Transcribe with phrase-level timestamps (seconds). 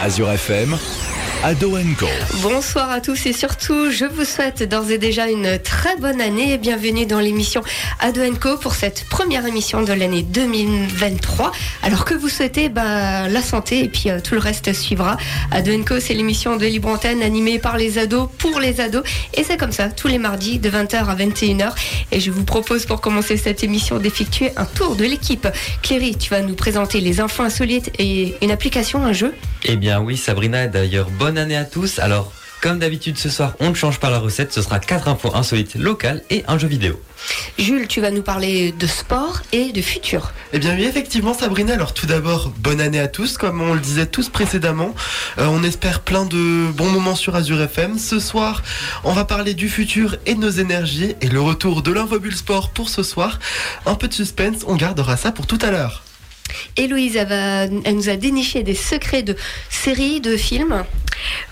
[0.00, 0.76] Azure FM,
[1.44, 2.06] Ado Co.
[2.42, 6.54] Bonsoir à tous et surtout, je vous souhaite d'ores et déjà une très bonne année
[6.54, 7.62] et bienvenue dans l'émission
[8.00, 11.52] Ado Co pour cette première émission de l'année 2023.
[11.82, 15.18] Alors que vous souhaitez bah, la santé et puis euh, tout le reste suivra.
[15.52, 19.44] Ado Co, c'est l'émission de Libre Antenne animée par les ados pour les ados et
[19.44, 21.72] c'est comme ça tous les mardis de 20h à 21h.
[22.10, 25.46] Et je vous propose pour commencer cette émission d'effectuer un tour de l'équipe.
[25.82, 29.32] Cléry, tu vas nous présenter les infos insolites et une application, un jeu?
[29.64, 31.98] Eh bien oui, Sabrina, d'ailleurs, bonne année à tous.
[31.98, 35.34] Alors, comme d'habitude ce soir, on ne change pas la recette, ce sera quatre infos
[35.34, 37.00] insolites locales et un jeu vidéo.
[37.58, 40.32] Jules, tu vas nous parler de sport et de futur.
[40.52, 41.74] Eh bien oui, effectivement, Sabrina.
[41.74, 43.36] Alors tout d'abord, bonne année à tous.
[43.36, 44.94] Comme on le disait tous précédemment,
[45.38, 47.98] Euh, on espère plein de bons moments sur Azure FM.
[47.98, 48.62] Ce soir,
[49.04, 52.70] on va parler du futur et de nos énergies et le retour de l'Invobule Sport
[52.70, 53.38] pour ce soir.
[53.86, 56.02] Un peu de suspense, on gardera ça pour tout à l'heure.
[56.76, 59.36] Héloïse, elle, va- elle nous a déniché des secrets de
[59.70, 60.84] séries, de films.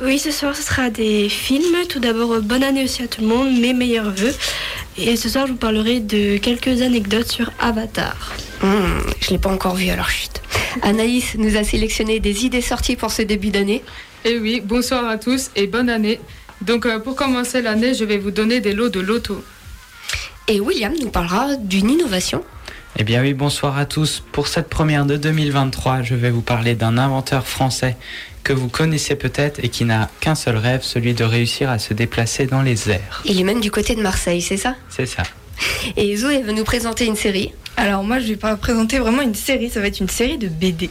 [0.03, 1.87] Oui, ce soir, ce sera des films.
[1.89, 4.34] Tout d'abord, bonne année aussi à tout le monde, mes meilleurs voeux.
[4.98, 8.17] Et ce soir, je vous parlerai de quelques anecdotes sur Avatar.
[8.62, 10.31] Hmm, je l'ai pas encore vu, alors chut.
[10.83, 13.83] Anaïs nous a sélectionné des idées sorties pour ce début d'année.
[14.25, 16.20] Et oui, bonsoir à tous et bonne année.
[16.62, 19.42] Donc euh, pour commencer l'année, je vais vous donner des lots de loto.
[20.48, 22.45] Et William nous parlera d'une innovation.
[22.97, 24.23] Eh bien oui, bonsoir à tous.
[24.31, 27.97] Pour cette première de 2023, je vais vous parler d'un inventeur français
[28.45, 31.92] que vous connaissez peut-être et qui n'a qu'un seul rêve, celui de réussir à se
[31.92, 33.23] déplacer dans les airs.
[33.25, 34.77] Il est même du côté de Marseille, c'est ça?
[34.89, 35.25] C'est ça.
[35.97, 37.53] Et Zoé va nous présenter une série.
[37.77, 40.47] Alors moi je vais pas présenter vraiment une série, ça va être une série de
[40.47, 40.89] BD.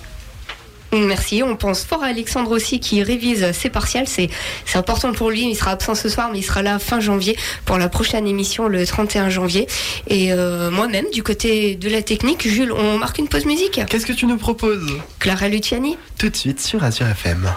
[0.94, 1.44] Merci.
[1.44, 4.08] On pense fort à Alexandre aussi qui révise ses partiels.
[4.08, 4.30] C'est
[4.76, 5.50] important pour lui.
[5.50, 8.68] Il sera absent ce soir, mais il sera là fin janvier pour la prochaine émission
[8.68, 9.68] le 31 janvier.
[10.08, 13.82] Et euh, moi-même, du côté de la technique, Jules, on marque une pause musique.
[13.90, 14.92] Qu'est-ce que tu nous proposes?
[15.20, 15.98] Clara Luciani.
[16.18, 17.50] Tout de suite sur Azure FM.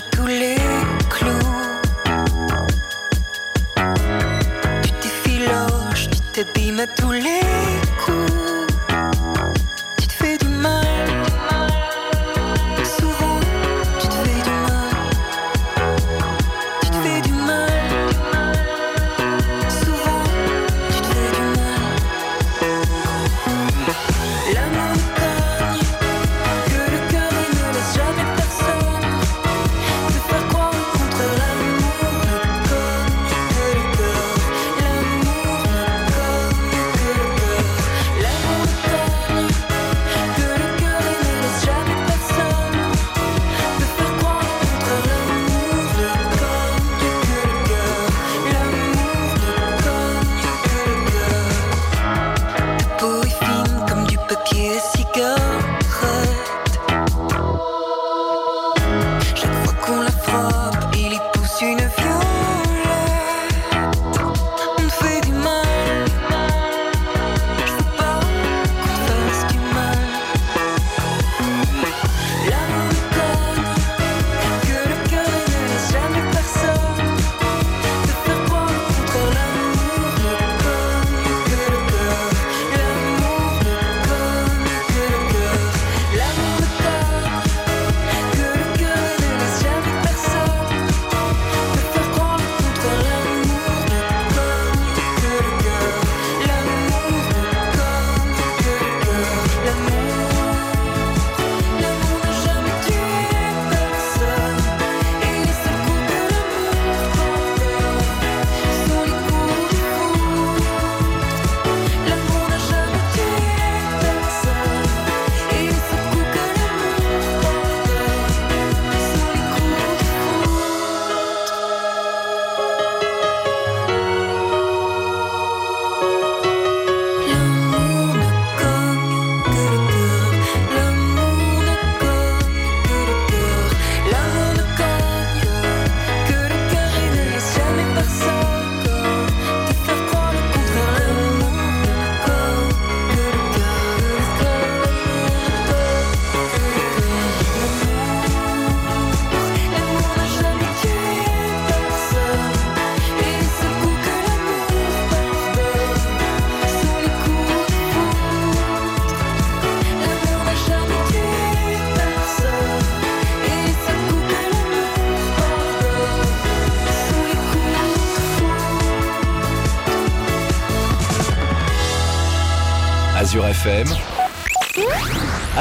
[0.00, 0.56] Tous les
[1.08, 1.30] clous.
[4.82, 7.23] Tu t'effiloches, tu t'abîmes tous les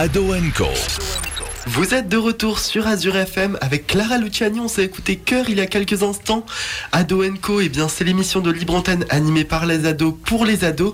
[0.03, 0.33] Ado.
[1.65, 4.59] Vous êtes de retour sur Azure FM avec Clara Luciani.
[4.59, 6.45] On s'est écouté Cœur il y a quelques instants.
[6.95, 10.63] Ado Co, eh bien, c'est l'émission de Libre Antenne animée par les ados pour les
[10.63, 10.93] ados.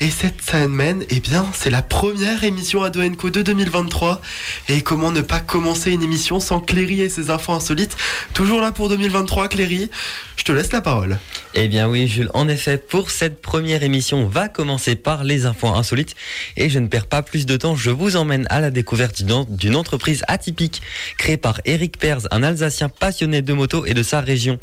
[0.00, 4.20] Et cette semaine, eh bien, c'est la première émission Ado Co de 2023.
[4.68, 7.96] Et comment ne pas commencer une émission sans Cléry et ses infos insolites?
[8.32, 9.90] Toujours là pour 2023, Cléry.
[10.36, 11.18] Je te laisse la parole.
[11.54, 15.46] Eh bien oui, Jules, en effet, pour cette première émission, on va commencer par les
[15.46, 16.14] infos insolites.
[16.56, 19.74] Et je ne perds pas plus de temps, je vous emmène à la découverte d'une-
[19.76, 20.80] entreprise atypique
[21.18, 24.58] créée par Eric Perz, un Alsacien passionné de moto et de sa région.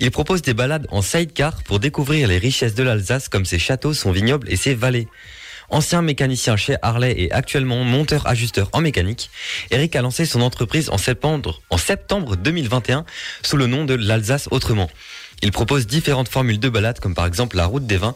[0.00, 3.92] Il propose des balades en sidecar pour découvrir les richesses de l'Alsace comme ses châteaux,
[3.92, 5.06] son vignoble et ses vallées.
[5.70, 9.30] Ancien mécanicien chez Harley et actuellement monteur-ajusteur en mécanique,
[9.70, 13.04] Eric a lancé son entreprise en septembre, en septembre 2021
[13.42, 14.90] sous le nom de l'Alsace Autrement.
[15.42, 18.14] Il propose différentes formules de balade comme par exemple la route des vins.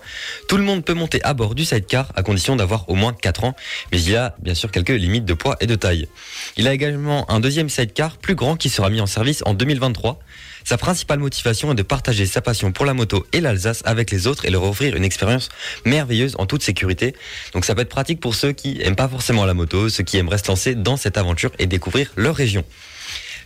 [0.49, 3.45] Tout le monde peut monter à bord du sidecar à condition d'avoir au moins 4
[3.45, 3.55] ans,
[3.93, 6.09] mais il y a bien sûr quelques limites de poids et de taille.
[6.57, 10.21] Il a également un deuxième sidecar plus grand qui sera mis en service en 2023.
[10.69, 14.27] Sa principale motivation est de partager sa passion pour la moto et l'Alsace avec les
[14.27, 15.49] autres et leur offrir une expérience
[15.87, 17.15] merveilleuse en toute sécurité.
[17.55, 20.19] Donc ça peut être pratique pour ceux qui aiment pas forcément la moto, ceux qui
[20.19, 22.67] aimeraient se lancer dans cette aventure et découvrir leur région.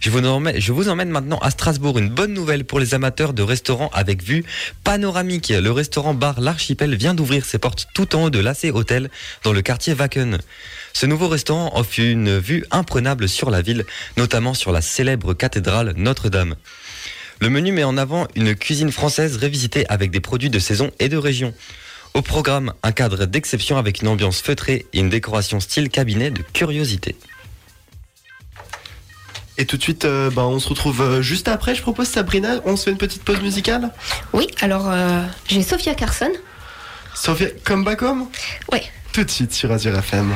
[0.00, 1.96] Je vous, emmène, maintenant à Strasbourg.
[1.96, 4.44] Une bonne nouvelle pour les amateurs de restaurants avec vue
[4.82, 5.50] panoramique.
[5.50, 9.10] Le restaurant bar L'Archipel vient d'ouvrir ses portes tout en haut de l'AC Hotel
[9.44, 10.38] dans le quartier Wacken.
[10.92, 13.86] Ce nouveau restaurant offre une vue imprenable sur la ville,
[14.16, 16.56] notamment sur la célèbre cathédrale Notre-Dame.
[17.43, 21.09] Le menu met en avant une cuisine française révisitée avec des produits de saison et
[21.09, 21.53] de région.
[22.15, 26.41] Au programme, un cadre d'exception avec une ambiance feutrée et une décoration style cabinet de
[26.53, 27.17] curiosité.
[29.59, 31.75] Et tout de suite, euh, ben, on se retrouve euh, juste après.
[31.75, 33.91] Je propose Sabrina, on se fait une petite pause musicale.
[34.33, 36.31] Oui, alors euh, j'ai Sophia Carson.
[37.12, 38.29] Sophia, come back home
[38.71, 38.85] Ouais.
[39.12, 40.33] Tout de suite sur Azure FM.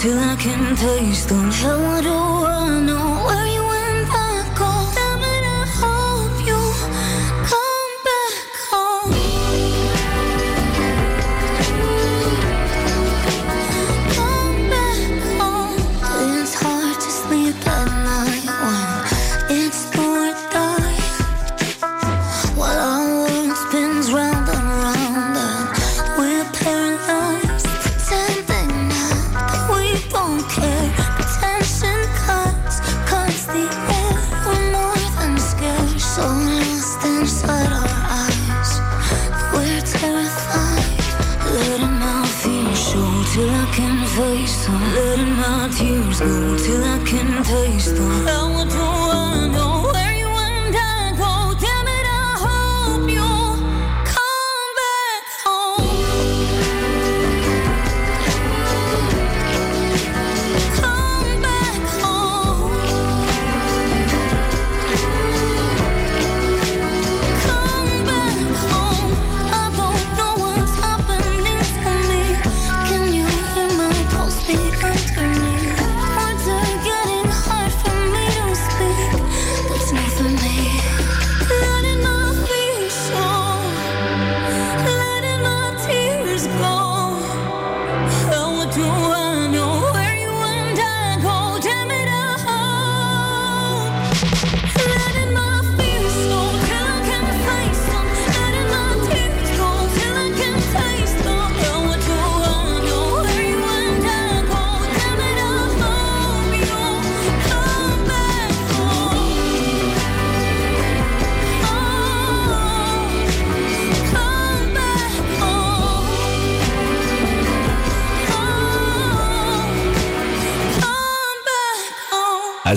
[0.00, 1.50] Till I can taste them.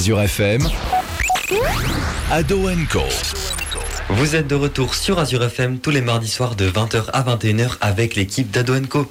[0.03, 0.67] Azure FM,
[2.29, 3.03] Ado Co.
[4.09, 7.77] Vous êtes de retour sur Azure FM tous les mardis soirs de 20h à 21h
[7.79, 9.09] avec l'équipe d'Ado Co.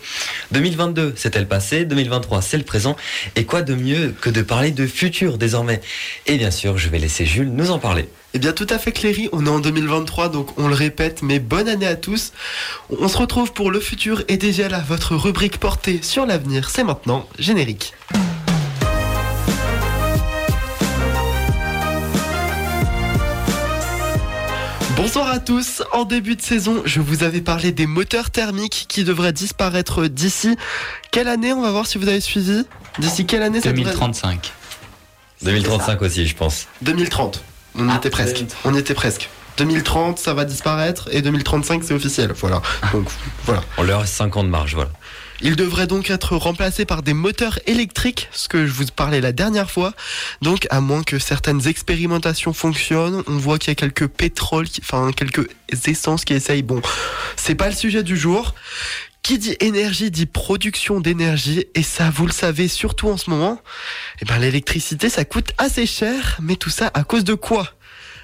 [0.51, 2.95] 2022, c'était le passé, 2023, c'est le présent.
[3.37, 5.81] Et quoi de mieux que de parler de futur désormais?
[6.27, 8.11] Et bien sûr, je vais laisser Jules nous en parler.
[8.35, 11.39] Eh bien tout à fait Cléry, on est en 2023 donc on le répète mais
[11.39, 12.35] bonne année à tous.
[12.91, 16.85] On se retrouve pour le futur et déjà là votre rubrique portée sur l'avenir, c'est
[16.85, 17.95] maintenant générique.
[24.97, 29.05] Bonsoir à tous, en début de saison je vous avais parlé des moteurs thermiques qui
[29.05, 30.57] devraient disparaître d'ici.
[31.11, 32.65] Quelle année on va voir si vous avez suivi
[32.99, 34.53] D'ici quelle année ça devrait- 2035.
[35.43, 36.67] 2035 aussi, je pense.
[36.83, 37.43] 2030.
[37.75, 38.35] On y Ah, était presque.
[38.37, 38.59] 2030.
[38.65, 39.29] On était presque.
[39.57, 42.33] 2030, ça va disparaître et 2035, c'est officiel.
[42.37, 42.61] Voilà.
[42.93, 43.09] Donc
[43.45, 43.63] voilà.
[43.79, 44.91] On leur reste 5 ans de marge, voilà.
[45.45, 49.33] Il devrait donc être remplacé par des moteurs électriques, ce que je vous parlais la
[49.33, 49.93] dernière fois.
[50.41, 55.11] Donc, à moins que certaines expérimentations fonctionnent, on voit qu'il y a quelques pétroles, enfin
[55.11, 55.49] quelques
[55.85, 56.63] essences qui essayent.
[56.63, 56.81] Bon,
[57.35, 58.55] c'est pas le sujet du jour.
[59.25, 63.61] Qui dit énergie dit production d'énergie, et ça, vous le savez, surtout en ce moment.
[64.21, 67.69] Eh ben, l'électricité, ça coûte assez cher, mais tout ça à cause de quoi?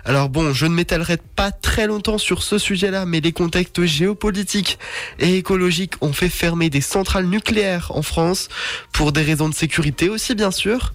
[0.05, 4.79] Alors bon, je ne m'étalerai pas très longtemps sur ce sujet-là, mais les contextes géopolitiques
[5.19, 8.49] et écologiques ont fait fermer des centrales nucléaires en France
[8.93, 10.95] pour des raisons de sécurité aussi bien sûr.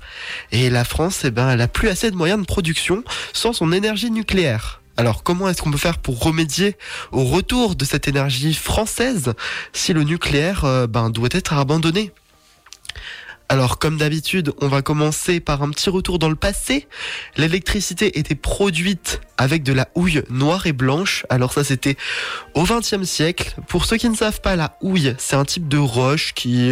[0.51, 3.71] Et la France, eh ben, elle a plus assez de moyens de production sans son
[3.71, 4.81] énergie nucléaire.
[4.95, 6.75] Alors comment est-ce qu'on peut faire pour remédier
[7.11, 9.33] au retour de cette énergie française
[9.73, 12.11] si le nucléaire euh, ben, doit être abandonné?
[13.53, 16.87] Alors comme d'habitude, on va commencer par un petit retour dans le passé.
[17.37, 21.23] L'électricité était produite avec de la houille noire et blanche.
[21.29, 21.95] Alors ça c'était
[22.55, 23.55] au XXe siècle.
[23.67, 26.71] Pour ceux qui ne savent pas, la houille, c'est un type de roche qui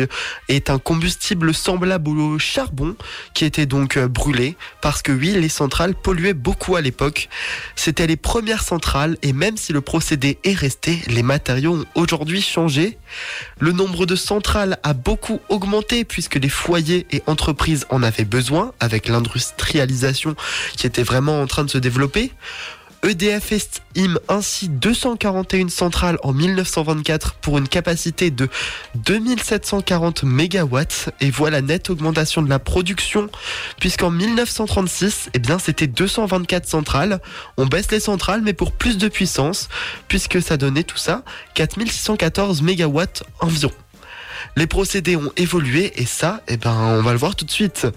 [0.49, 2.95] est un combustible semblable au charbon
[3.35, 7.29] qui était donc euh, brûlé parce que oui, les centrales polluaient beaucoup à l'époque.
[7.75, 12.41] C'était les premières centrales et même si le procédé est resté, les matériaux ont aujourd'hui
[12.41, 12.97] changé.
[13.59, 18.73] Le nombre de centrales a beaucoup augmenté puisque les foyers et entreprises en avaient besoin
[18.79, 20.35] avec l'industrialisation
[20.77, 22.31] qui était vraiment en train de se développer.
[23.03, 28.47] EDF estime ainsi 241 centrales en 1924 pour une capacité de
[28.95, 33.27] 2740 mégawatts et voit la nette augmentation de la production
[33.79, 37.19] puisqu'en 1936, eh bien c'était 224 centrales.
[37.57, 39.67] On baisse les centrales mais pour plus de puissance
[40.07, 41.23] puisque ça donnait tout ça
[41.55, 43.73] 4614 mégawatts environ.
[44.55, 47.87] Les procédés ont évolué et ça, eh ben, on va le voir tout de suite.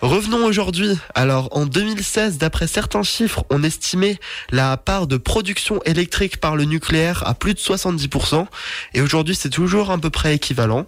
[0.00, 0.98] Revenons aujourd'hui.
[1.14, 4.18] Alors, en 2016, d'après certains chiffres, on estimait
[4.50, 8.46] la part de production électrique par le nucléaire à plus de 70%.
[8.94, 10.86] Et aujourd'hui, c'est toujours à peu près équivalent.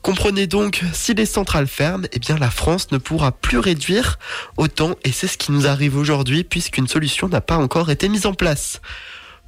[0.00, 4.18] Comprenez donc, si les centrales ferment, eh bien, la France ne pourra plus réduire
[4.56, 4.94] autant.
[5.04, 8.32] Et c'est ce qui nous arrive aujourd'hui, puisqu'une solution n'a pas encore été mise en
[8.32, 8.80] place.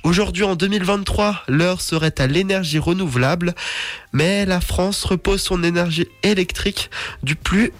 [0.05, 3.55] Aujourd'hui, en 2023, l'heure serait à l'énergie renouvelable,
[4.13, 6.89] mais la France repose son énergie électrique
[7.23, 7.73] du plus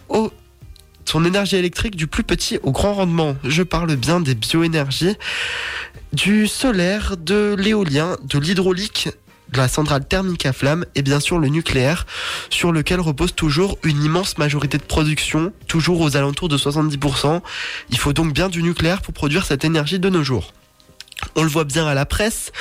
[2.25, 3.37] petit au grand rendement.
[3.45, 5.17] Je parle bien des bioénergies,
[6.13, 9.09] du solaire, de l'éolien, de l'hydraulique,
[9.53, 12.05] de la centrale thermique à flamme et bien sûr le nucléaire,
[12.51, 17.41] sur lequel repose toujours une immense majorité de production, toujours aux alentours de 70%.
[17.91, 20.53] Il faut donc bien du nucléaire pour produire cette énergie de nos jours.
[21.35, 22.53] On le voit bien à la presse,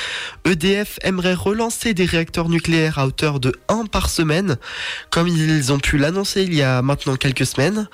[0.45, 4.57] EDF aimerait relancer des réacteurs nucléaires à hauteur de 1 par semaine,
[5.09, 7.87] comme ils ont pu l'annoncer il y a maintenant quelques semaines.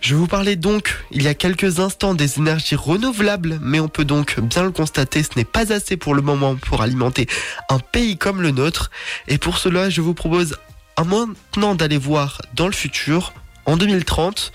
[0.00, 4.04] Je vous parlais donc il y a quelques instants des énergies renouvelables, mais on peut
[4.04, 7.28] donc bien le constater, ce n'est pas assez pour le moment pour alimenter
[7.68, 8.90] un pays comme le nôtre.
[9.28, 10.56] Et pour cela, je vous propose
[10.96, 13.32] à maintenant d'aller voir dans le futur,
[13.64, 14.52] en 2030.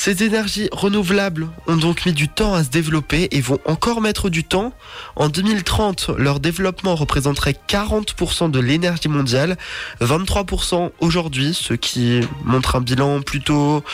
[0.00, 4.30] Ces énergies renouvelables ont donc mis du temps à se développer et vont encore mettre
[4.30, 4.72] du temps.
[5.14, 9.58] En 2030, leur développement représenterait 40% de l'énergie mondiale,
[10.00, 13.84] 23% aujourd'hui, ce qui montre un bilan plutôt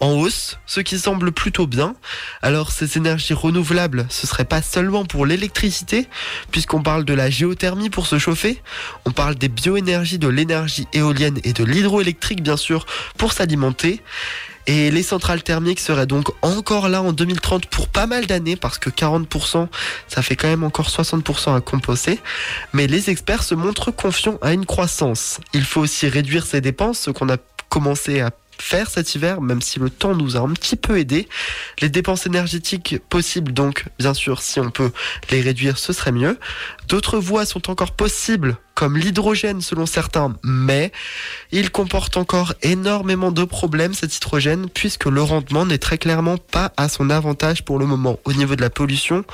[0.00, 1.96] en hausse, ce qui semble plutôt bien.
[2.40, 6.08] Alors ces énergies renouvelables, ce serait pas seulement pour l'électricité,
[6.50, 8.62] puisqu'on parle de la géothermie pour se chauffer,
[9.04, 12.86] on parle des bioénergies, de l'énergie éolienne et de l'hydroélectrique bien sûr
[13.18, 14.00] pour s'alimenter.
[14.66, 18.78] Et les centrales thermiques seraient donc encore là en 2030 pour pas mal d'années parce
[18.78, 19.68] que 40%
[20.08, 22.20] ça fait quand même encore 60% à composer.
[22.72, 25.40] Mais les experts se montrent confiants à une croissance.
[25.52, 27.36] Il faut aussi réduire ses dépenses, ce qu'on a
[27.68, 31.28] commencé à faire cet hiver, même si le temps nous a un petit peu aidé.
[31.80, 34.92] Les dépenses énergétiques possibles, donc bien sûr, si on peut
[35.30, 36.38] les réduire, ce serait mieux.
[36.88, 40.92] D'autres voies sont encore possibles comme l'hydrogène selon certains, mais
[41.50, 46.72] il comporte encore énormément de problèmes cet hydrogène puisque le rendement n'est très clairement pas
[46.76, 48.18] à son avantage pour le moment.
[48.24, 49.24] Au niveau de la pollution,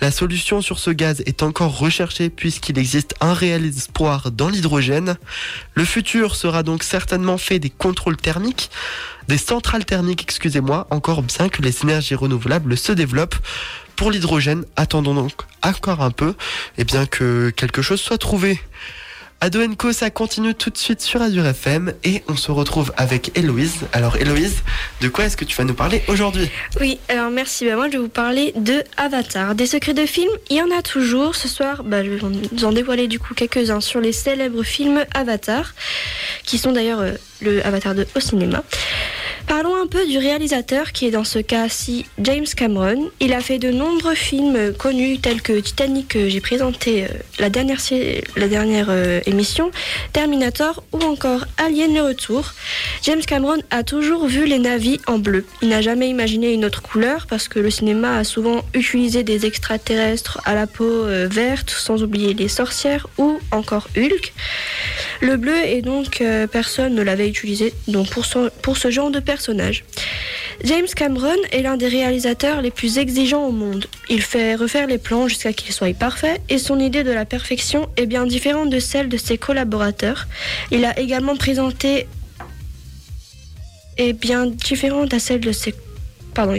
[0.00, 5.16] la solution sur ce gaz est encore recherchée puisqu'il existe un réel espoir dans l'hydrogène.
[5.74, 8.47] Le futur sera donc certainement fait des contrôles thermiques,
[9.28, 13.36] des centrales thermiques, excusez-moi, encore bien que les énergies renouvelables se développent.
[13.96, 16.34] Pour l'hydrogène, attendons donc encore un peu
[16.78, 18.60] et bien que quelque chose soit trouvé.
[19.40, 23.38] Ado Co, ça continue tout de suite sur Azure FM et on se retrouve avec
[23.38, 23.86] Héloïse.
[23.92, 24.64] Alors Héloïse,
[25.00, 26.50] de quoi est-ce que tu vas nous parler aujourd'hui?
[26.80, 27.64] Oui, alors merci.
[27.64, 29.54] Bah, moi, je vais vous parler de Avatar.
[29.54, 31.36] Des secrets de films, il y en a toujours.
[31.36, 35.04] Ce soir, bah, je vais vous en dévoiler du coup quelques-uns sur les célèbres films
[35.14, 35.72] Avatar,
[36.42, 38.64] qui sont d'ailleurs euh, le Avatar 2 au cinéma.
[39.48, 43.10] Parlons un peu du réalisateur qui est dans ce cas-ci James Cameron.
[43.18, 47.48] Il a fait de nombreux films connus tels que Titanic que j'ai présenté euh, la
[47.48, 47.78] dernière,
[48.36, 48.90] la dernière
[50.12, 52.52] Terminator ou encore Alien le retour.
[53.02, 55.44] James Cameron a toujours vu les navis en bleu.
[55.62, 59.46] Il n'a jamais imaginé une autre couleur parce que le cinéma a souvent utilisé des
[59.46, 64.32] extraterrestres à la peau euh, verte, sans oublier les sorcières ou encore Hulk.
[65.20, 68.24] Le bleu et donc euh, personne ne l'avait utilisé donc pour,
[68.62, 69.84] pour ce genre de personnage.
[70.64, 73.86] James Cameron est l'un des réalisateurs les plus exigeants au monde.
[74.08, 77.88] Il fait refaire les plans jusqu'à qu'ils soient parfaits et son idée de la perfection
[77.96, 80.26] est bien différente de celle de ses collaborateurs.
[80.70, 82.08] Il a également présenté
[83.98, 85.74] est bien différente à celle de ses
[86.34, 86.56] Pardon.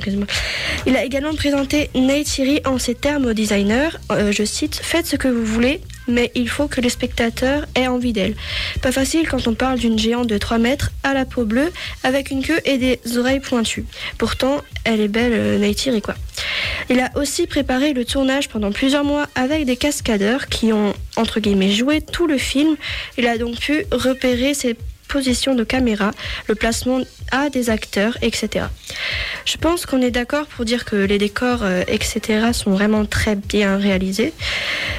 [0.88, 5.16] Il a également présenté Neytiri en ces termes au designer, euh, je cite, Faites ce
[5.16, 5.80] que vous voulez,
[6.10, 8.36] mais il faut que les spectateurs aient envie d'elle.
[8.82, 11.72] Pas facile quand on parle d'une géante de 3 mètres à la peau bleue,
[12.04, 13.86] avec une queue et des oreilles pointues.
[14.18, 16.16] Pourtant, elle est belle, euh, Neytiri, quoi.
[16.90, 21.40] Il a aussi préparé le tournage pendant plusieurs mois avec des cascadeurs qui ont, entre
[21.40, 22.76] guillemets, joué tout le film.
[23.18, 24.76] Il a donc pu repérer ses
[25.10, 26.12] positions de caméra,
[26.48, 27.02] le placement
[27.32, 28.66] à des acteurs, etc.
[29.44, 33.36] Je pense qu'on est d'accord pour dire que les décors, euh, etc., sont vraiment très
[33.36, 34.34] bien réalisés.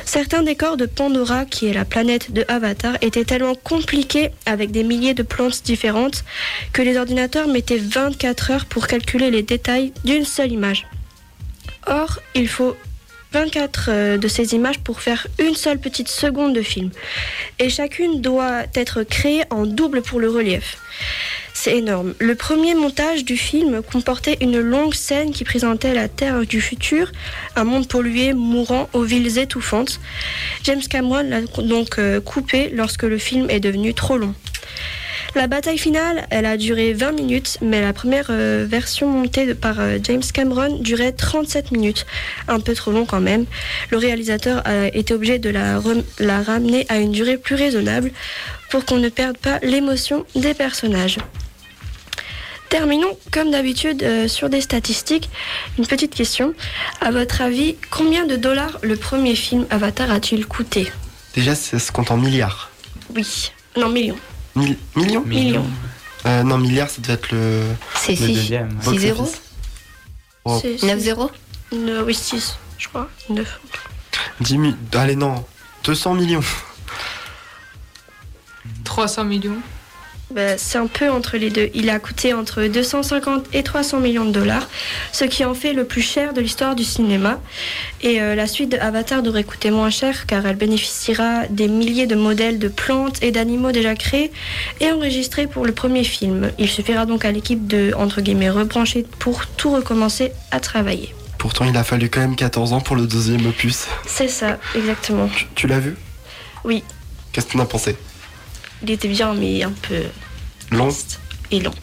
[0.04, 4.82] Certains décors de Pandora, qui est la planète de Avatar, étaient tellement compliqués avec des
[4.82, 6.24] milliers de plantes différentes
[6.72, 10.86] que les ordinateurs mettaient 24 heures pour calculer les détails d'une seule image.
[11.86, 12.76] Or, il faut
[13.32, 16.90] 24 euh, de ces images pour faire une seule petite seconde de film.
[17.58, 20.78] Et chacune doit être créée en double pour le relief.
[21.62, 22.14] C'est énorme.
[22.18, 27.12] Le premier montage du film comportait une longue scène qui présentait la Terre du futur,
[27.54, 30.00] un monde pollué, mourant, aux villes étouffantes.
[30.64, 34.34] James Cameron l'a donc euh, coupé lorsque le film est devenu trop long.
[35.34, 39.52] La bataille finale, elle a duré 20 minutes, mais la première euh, version montée de-
[39.52, 42.06] par euh, James Cameron durait 37 minutes.
[42.48, 43.46] Un peu trop long quand même.
[43.90, 48.10] Le réalisateur a été obligé de la ramener à une durée plus raisonnable
[48.70, 51.18] pour qu'on ne perde pas l'émotion des personnages.
[52.68, 55.28] Terminons comme d'habitude euh, sur des statistiques.
[55.78, 56.54] Une petite question.
[57.00, 60.90] À votre avis, combien de dollars le premier film Avatar a-t-il coûté?
[61.34, 62.70] Déjà, ça se compte en milliards.
[63.14, 63.50] Oui.
[63.76, 64.16] Non, millions.
[64.56, 65.66] Mille- millions Millions.
[66.26, 67.62] Euh, Non, milliards, ça doit être le.
[67.94, 68.34] C'est le 6.
[68.34, 68.68] deuxième.
[68.74, 69.40] box 6 zéros office.
[70.44, 70.58] Oh.
[70.62, 71.30] C'est- 9 0
[71.72, 73.08] Ne- Oui, 6, je crois.
[73.28, 73.60] 9.
[74.40, 75.44] 10 mi- Allez, non.
[75.84, 76.42] 200 millions.
[78.84, 79.58] 300 millions.
[80.30, 81.70] Bah, c'est un peu entre les deux.
[81.74, 84.68] Il a coûté entre 250 et 300 millions de dollars,
[85.12, 87.40] ce qui en fait le plus cher de l'histoire du cinéma.
[88.02, 92.06] Et euh, la suite de Avatar devrait coûter moins cher car elle bénéficiera des milliers
[92.06, 94.30] de modèles de plantes et d'animaux déjà créés
[94.80, 96.52] et enregistrés pour le premier film.
[96.58, 101.12] Il suffira donc à l'équipe de, entre guillemets, rebrancher pour tout recommencer à travailler.
[101.38, 103.86] Pourtant, il a fallu quand même 14 ans pour le deuxième opus.
[104.06, 105.28] C'est ça, exactement.
[105.28, 105.96] Tu, tu l'as vu?
[106.64, 106.84] Oui.
[107.32, 107.96] Qu'est-ce que t'en as pensé?
[108.82, 110.02] Il était bien, mais un peu
[110.70, 111.74] Long triste et long.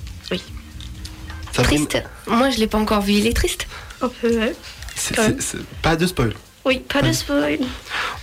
[1.54, 2.04] Sabrine Triste.
[2.28, 3.14] Moi, je l'ai pas encore vu.
[3.14, 3.68] Il est triste.
[4.02, 4.56] Un peu, ouais.
[4.96, 5.40] C'est- quand même.
[5.42, 6.34] c'est- c'est- Pas de spoil.
[6.66, 7.60] Oui, pas de spoil.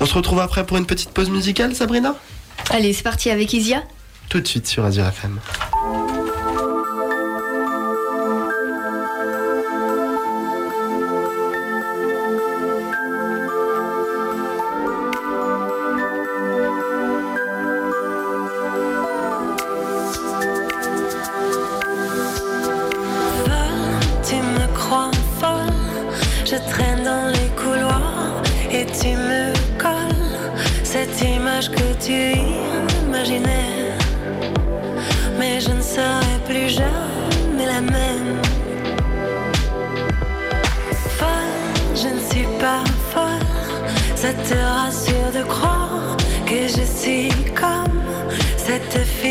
[0.01, 2.15] On se retrouve après pour une petite pause musicale, Sabrina?
[2.71, 3.83] Allez, c'est parti avec Isia.
[4.29, 5.41] Tout de suite sur Azure FM.
[44.25, 48.01] Ça te rassure de croire que je suis comme
[48.57, 49.24] cette fille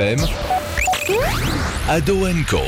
[0.00, 0.26] FM,
[1.86, 2.60] Ado Co.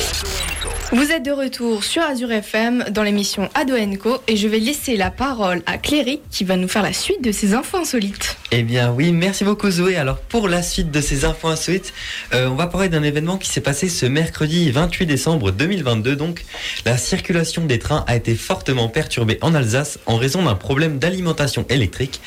[0.94, 4.98] Vous êtes de retour sur Azure FM dans l'émission Ado Co et je vais laisser
[4.98, 8.36] la parole à Cléry qui va nous faire la suite de ses infos insolites.
[8.50, 9.96] Eh bien oui, merci beaucoup Zoé.
[9.96, 11.94] Alors pour la suite de ces infos insolites,
[12.34, 16.14] euh, on va parler d'un événement qui s'est passé ce mercredi 28 décembre 2022.
[16.14, 16.44] Donc
[16.84, 21.64] la circulation des trains a été fortement perturbée en Alsace en raison d'un problème d'alimentation
[21.70, 22.20] électrique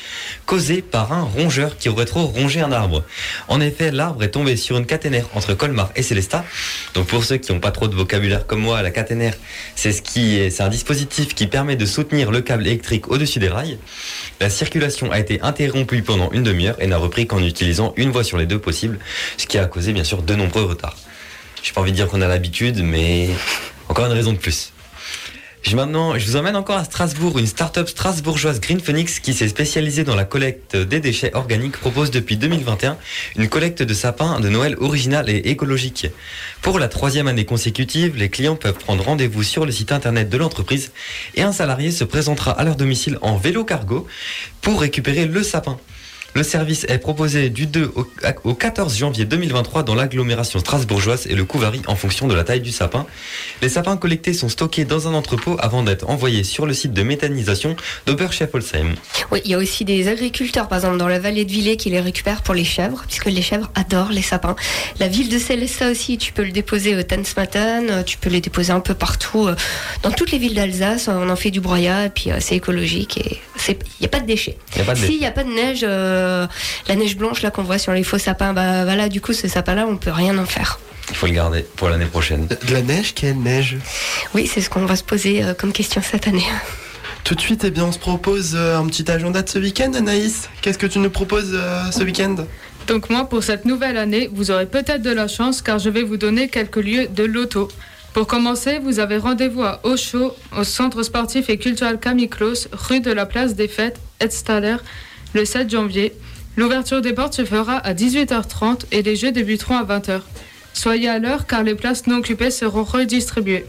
[0.44, 3.04] causé par un rongeur qui aurait trop rongé un arbre.
[3.48, 6.44] En effet, l'arbre est tombé sur une caténaire entre Colmar et Célestat.
[6.94, 9.34] Donc pour ceux qui n'ont pas trop de vocabulaire comme moi, la caténaire,
[9.74, 13.48] c'est ce qui est, un dispositif qui permet de soutenir le câble électrique au-dessus des
[13.48, 13.78] rails.
[14.40, 18.24] La circulation a été interrompue pendant une demi-heure et n'a repris qu'en utilisant une voie
[18.24, 18.98] sur les deux possibles,
[19.36, 20.96] ce qui a causé bien sûr de nombreux retards.
[21.62, 23.28] J'ai pas envie de dire qu'on a l'habitude, mais
[23.88, 24.72] encore une raison de plus.
[25.66, 27.40] Je, maintenant, je vous emmène encore à Strasbourg.
[27.40, 32.12] Une start-up strasbourgeoise Green Phoenix qui s'est spécialisée dans la collecte des déchets organiques propose
[32.12, 32.96] depuis 2021
[33.34, 36.06] une collecte de sapins de Noël original et écologique.
[36.62, 40.36] Pour la troisième année consécutive, les clients peuvent prendre rendez-vous sur le site internet de
[40.36, 40.92] l'entreprise
[41.34, 44.06] et un salarié se présentera à leur domicile en vélo cargo
[44.60, 45.80] pour récupérer le sapin.
[46.36, 48.06] Le service est proposé du 2 au,
[48.44, 52.44] au 14 janvier 2023 dans l'agglomération strasbourgeoise et le coût varie en fonction de la
[52.44, 53.06] taille du sapin.
[53.62, 57.02] Les sapins collectés sont stockés dans un entrepôt avant d'être envoyés sur le site de
[57.02, 58.96] méthanisation d'Oberscheffolsheim.
[59.32, 61.88] Oui, il y a aussi des agriculteurs, par exemple dans la vallée de Villers, qui
[61.88, 64.56] les récupèrent pour les chèvres, puisque les chèvres adorent les sapins.
[65.00, 68.42] La ville de Célestat aussi, tu peux le déposer au Tansmatten, euh, tu peux les
[68.42, 69.56] déposer un peu partout, euh,
[70.02, 71.08] dans toutes les villes d'Alsace.
[71.08, 74.20] On en fait du broyat, et puis euh, c'est écologique et il n'y a pas
[74.20, 74.56] de déchets.
[74.94, 76.25] S'il n'y a pas de neige, euh,
[76.88, 79.48] la neige blanche là qu'on voit sur les faux sapins, bah voilà, du coup ce
[79.48, 80.78] sapin-là, on peut rien en faire.
[81.10, 82.46] Il faut le garder pour l'année prochaine.
[82.46, 83.76] De la neige Quelle neige
[84.34, 86.46] Oui, c'est ce qu'on va se poser euh, comme question cette année.
[87.24, 89.92] Tout de suite, eh bien, on se propose euh, un petit agenda de ce week-end,
[89.94, 90.48] Anaïs.
[90.62, 92.36] Qu'est-ce que tu nous proposes euh, ce week-end?
[92.86, 96.02] Donc moi, pour cette nouvelle année, vous aurez peut-être de la chance car je vais
[96.02, 97.68] vous donner quelques lieux de loto.
[98.12, 103.00] Pour commencer, vous avez rendez-vous à Auchot, au centre sportif et culturel Camille Claus, rue
[103.00, 104.76] de la place des Fêtes, Edstaller,
[105.36, 106.14] le 7 janvier.
[106.56, 110.22] L'ouverture des portes se fera à 18h30 et les jeux débuteront à 20h.
[110.72, 113.66] Soyez à l'heure car les places non occupées seront redistribuées.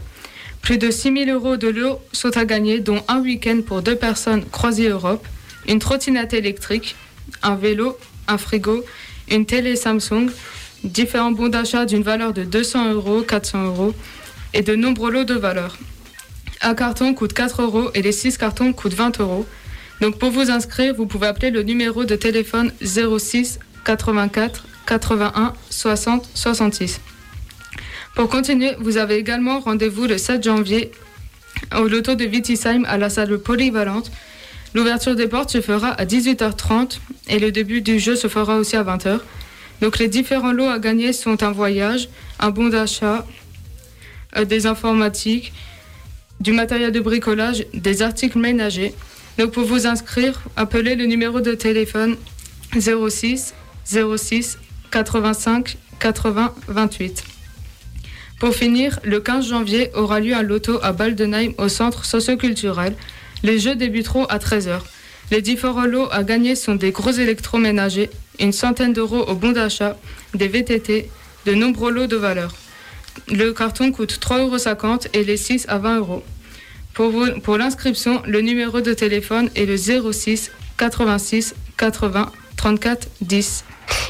[0.62, 3.96] Plus de 6 000 euros de lot sont à gagner, dont un week-end pour deux
[3.96, 5.24] personnes croisées Europe,
[5.68, 6.96] une trottinette électrique,
[7.42, 8.82] un vélo, un frigo,
[9.30, 10.30] une télé Samsung,
[10.84, 13.94] différents bons d'achat d'une valeur de 200 euros, 400 euros
[14.54, 15.76] et de nombreux lots de valeur.
[16.62, 19.46] Un carton coûte 4 euros et les 6 cartons coûtent 20 euros.
[20.00, 26.28] Donc pour vous inscrire, vous pouvez appeler le numéro de téléphone 06 84 81 60
[26.34, 27.00] 66.
[28.14, 30.90] Pour continuer, vous avez également rendez-vous le 7 janvier
[31.76, 34.10] au loto de Vitisheim à la salle polyvalente.
[34.74, 38.76] L'ouverture des portes se fera à 18h30 et le début du jeu se fera aussi
[38.76, 39.20] à 20h.
[39.80, 42.08] Donc les différents lots à gagner sont un voyage,
[42.40, 43.26] un bon d'achat,
[44.36, 45.52] euh, des informatiques,
[46.40, 48.94] du matériel de bricolage, des articles ménagers.
[49.38, 52.16] Donc pour vous inscrire, appelez le numéro de téléphone
[52.76, 54.58] 06 06
[54.90, 57.24] 85 80 28.
[58.40, 62.96] Pour finir, le 15 janvier aura lieu un loto à Baldenheim au centre socioculturel.
[63.44, 64.80] Les jeux débuteront à 13h.
[65.30, 69.96] Les différents lots à gagner sont des gros électroménagers, une centaine d'euros au bon d'achat,
[70.34, 71.10] des VTT,
[71.46, 72.54] de nombreux lots de valeur.
[73.28, 76.24] Le carton coûte 3,50 euros et les 6 à 20 euros.
[76.98, 83.64] Pour, l'inscription, le numéro de téléphone est le 06 86 80 34 10.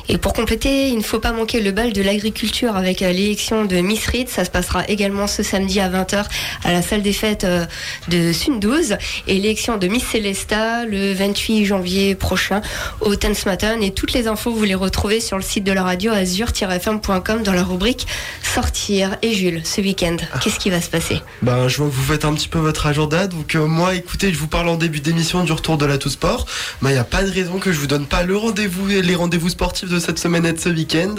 [0.09, 3.65] Et pour compléter, il ne faut pas manquer le bal de l'agriculture avec euh, l'élection
[3.67, 4.29] de Miss Reed.
[4.29, 6.25] Ça se passera également ce samedi à 20h
[6.65, 7.67] à la salle des fêtes euh,
[8.09, 8.97] de Sundouze.
[9.27, 12.63] Et l'élection de Miss Celesta le 28 janvier prochain
[13.01, 13.11] au
[13.47, 13.81] Matin.
[13.81, 17.53] Et toutes les infos, vous les retrouvez sur le site de la radio azur-fm.com dans
[17.53, 18.07] la rubrique
[18.43, 19.17] Sortir.
[19.23, 21.21] Et Jules, ce week-end, qu'est-ce qui va se passer?
[21.43, 23.27] Ben, je vois que vous faites un petit peu votre agenda.
[23.27, 26.11] Donc, euh, moi, écoutez, je vous parle en début d'émission du retour de la Tout
[26.11, 26.47] Sport.
[26.81, 29.15] Ben, il n'y a pas de raison que je vous donne pas le rendez-vous, les
[29.15, 31.17] rendez-vous sportifs de cette semaine et de ce week-end.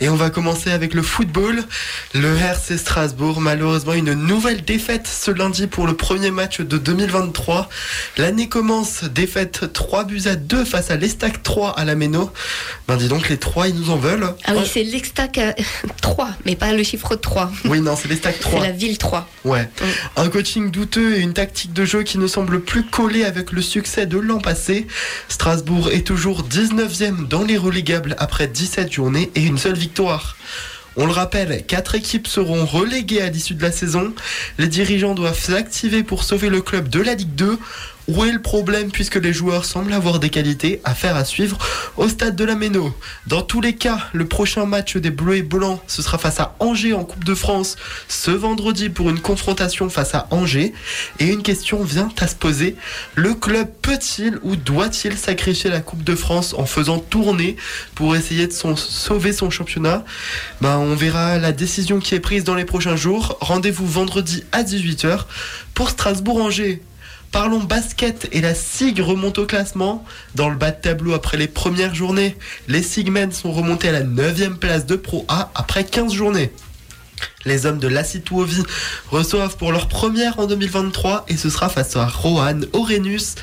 [0.00, 1.64] Et on va commencer avec le football.
[2.14, 7.68] Le RC Strasbourg, malheureusement, une nouvelle défaite ce lundi pour le premier match de 2023.
[8.16, 12.30] L'année commence, défaite 3 buts à 2 face à l'Estac 3 à la Méno.
[12.86, 14.34] Ben, dis donc, les 3, ils nous en veulent.
[14.44, 15.52] Ah oui, c'est l'Extac euh,
[16.00, 17.50] 3, mais pas le chiffre 3.
[17.64, 18.60] Oui, non, c'est l'Estac 3.
[18.60, 19.28] C'est la ville 3.
[19.44, 19.68] Ouais.
[20.14, 23.62] Un coaching douteux et une tactique de jeu qui ne semble plus coller avec le
[23.62, 24.86] succès de l'an passé.
[25.28, 27.58] Strasbourg est toujours 19e dans les
[28.18, 30.36] après 17 journées et une seule victoire.
[30.96, 34.12] On le rappelle, quatre équipes seront reléguées à l'issue de la saison.
[34.58, 37.58] Les dirigeants doivent s'activer pour sauver le club de la Ligue 2.
[38.10, 41.56] Où est le problème puisque les joueurs semblent avoir des qualités à faire à suivre
[41.96, 42.92] au stade de la Méno?
[43.28, 46.56] Dans tous les cas, le prochain match des Bleus et Blancs, ce sera face à
[46.58, 47.76] Angers en Coupe de France
[48.08, 50.72] ce vendredi pour une confrontation face à Angers.
[51.20, 52.74] Et une question vient à se poser.
[53.14, 57.54] Le club peut-il ou doit-il sacrifier la Coupe de France en faisant tourner
[57.94, 60.04] pour essayer de sauver son championnat?
[60.60, 63.38] Ben, On verra la décision qui est prise dans les prochains jours.
[63.40, 65.26] Rendez-vous vendredi à 18h
[65.74, 66.82] pour Strasbourg-Angers.
[67.32, 70.04] Parlons basket et la SIG remonte au classement.
[70.34, 74.02] Dans le bas de tableau après les premières journées, les Sigmen sont remontés à la
[74.02, 76.50] 9 place de Pro A après 15 journées.
[77.44, 78.64] Les hommes de Lassituovi
[79.10, 83.36] reçoivent pour leur première en 2023 et ce sera face à Rohan Orenus.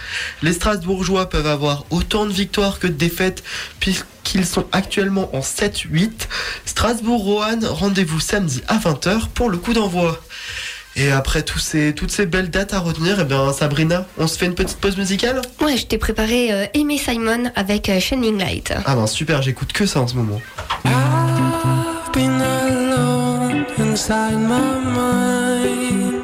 [0.43, 3.43] Les Strasbourgeois peuvent avoir autant de victoires que de défaites
[3.79, 6.11] puisqu'ils sont actuellement en 7-8.
[6.65, 10.21] Strasbourg-Rohan, rendez-vous samedi à 20h pour le coup d'envoi.
[10.99, 14.35] Et après tous ces, toutes ces belles dates à retenir, eh bien Sabrina, on se
[14.35, 15.43] fait une petite pause musicale?
[15.61, 18.73] Ouais, je t'ai préparé euh, Amy Simon avec euh, Shining Light.
[18.83, 20.41] Ah ben super, j'écoute que ça en ce moment.
[20.85, 26.23] I've been alone inside my mind.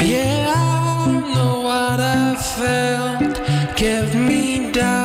[0.00, 3.40] Yeah, I know what I felt
[3.74, 5.03] kept me down.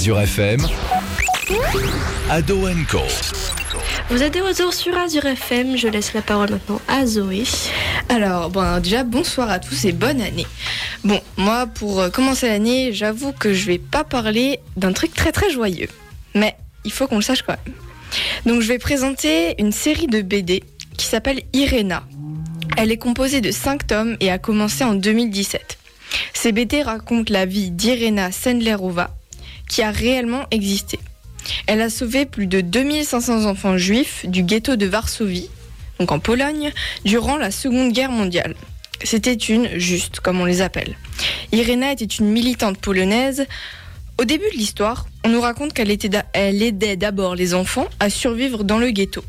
[0.00, 0.66] Azure FM,
[2.30, 3.00] Ado Co.
[4.08, 5.76] Vous êtes de retour sur Azure FM.
[5.76, 7.42] Je laisse la parole maintenant à Zoé.
[8.08, 10.46] Alors, bon, déjà, bonsoir à tous et bonne année.
[11.04, 15.32] Bon, moi, pour euh, commencer l'année, j'avoue que je vais pas parler d'un truc très
[15.32, 15.90] très joyeux.
[16.34, 17.74] Mais il faut qu'on le sache quand même.
[18.46, 20.64] Donc, je vais présenter une série de BD
[20.96, 22.04] qui s'appelle Irena.
[22.78, 25.76] Elle est composée de 5 tomes et a commencé en 2017.
[26.32, 29.14] Ces BD racontent la vie d'Irena Sendlerova,
[29.70, 30.98] qui a réellement existé.
[31.66, 35.48] Elle a sauvé plus de 2500 enfants juifs du ghetto de Varsovie,
[35.98, 36.72] donc en Pologne,
[37.04, 38.54] durant la Seconde Guerre mondiale.
[39.02, 40.96] C'était une juste, comme on les appelle.
[41.52, 43.46] Irena était une militante polonaise.
[44.18, 48.78] Au début de l'histoire, on nous raconte qu'elle aidait d'abord les enfants à survivre dans
[48.78, 49.24] le ghetto.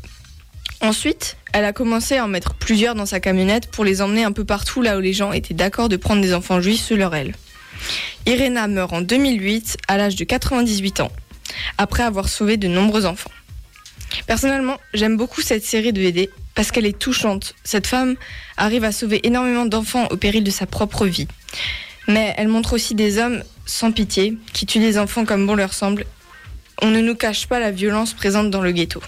[0.82, 4.32] Ensuite, elle a commencé à en mettre plusieurs dans sa camionnette pour les emmener un
[4.32, 7.14] peu partout là où les gens étaient d'accord de prendre des enfants juifs sous leur
[7.14, 7.34] aile.
[8.26, 11.12] Irena meurt en 2008 à l'âge de 98 ans,
[11.78, 13.30] après avoir sauvé de nombreux enfants.
[14.26, 17.54] Personnellement, j'aime beaucoup cette série de BD parce qu'elle est touchante.
[17.64, 18.16] Cette femme
[18.56, 21.28] arrive à sauver énormément d'enfants au péril de sa propre vie.
[22.08, 25.72] Mais elle montre aussi des hommes sans pitié qui tuent des enfants comme bon leur
[25.72, 26.04] semble.
[26.82, 29.00] On ne nous cache pas la violence présente dans le ghetto.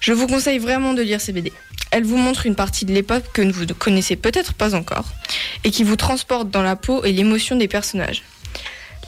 [0.00, 1.52] Je vous conseille vraiment de lire ces BD.
[1.90, 5.06] Elles vous montrent une partie de l'époque que vous ne connaissez peut-être pas encore
[5.64, 8.22] et qui vous transporte dans la peau et l'émotion des personnages.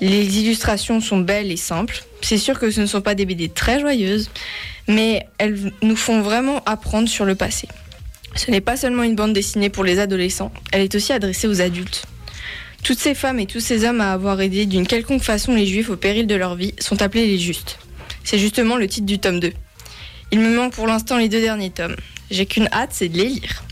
[0.01, 2.03] Les illustrations sont belles et simples.
[2.23, 4.31] C'est sûr que ce ne sont pas des BD très joyeuses,
[4.89, 7.69] mais elles nous font vraiment apprendre sur le passé.
[8.35, 11.61] Ce n'est pas seulement une bande dessinée pour les adolescents, elle est aussi adressée aux
[11.61, 12.05] adultes.
[12.83, 15.91] Toutes ces femmes et tous ces hommes à avoir aidé d'une quelconque façon les juifs
[15.91, 17.79] au péril de leur vie sont appelés les justes.
[18.25, 19.53] C'est justement le titre du tome 2.
[20.33, 21.97] Il me manque pour l'instant les deux derniers tomes.
[22.31, 23.63] J'ai qu'une hâte, c'est de les lire.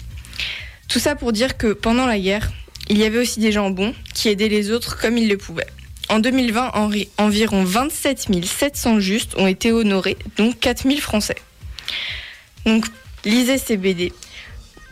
[0.89, 2.51] Tout ça pour dire que pendant la guerre,
[2.89, 5.67] il y avait aussi des gens bons qui aidaient les autres comme ils le pouvaient.
[6.09, 11.37] En 2020, enri- environ 27 700 justes ont été honorés, dont 4 000 Français.
[12.67, 12.85] Donc,
[13.25, 14.13] lisez ces BD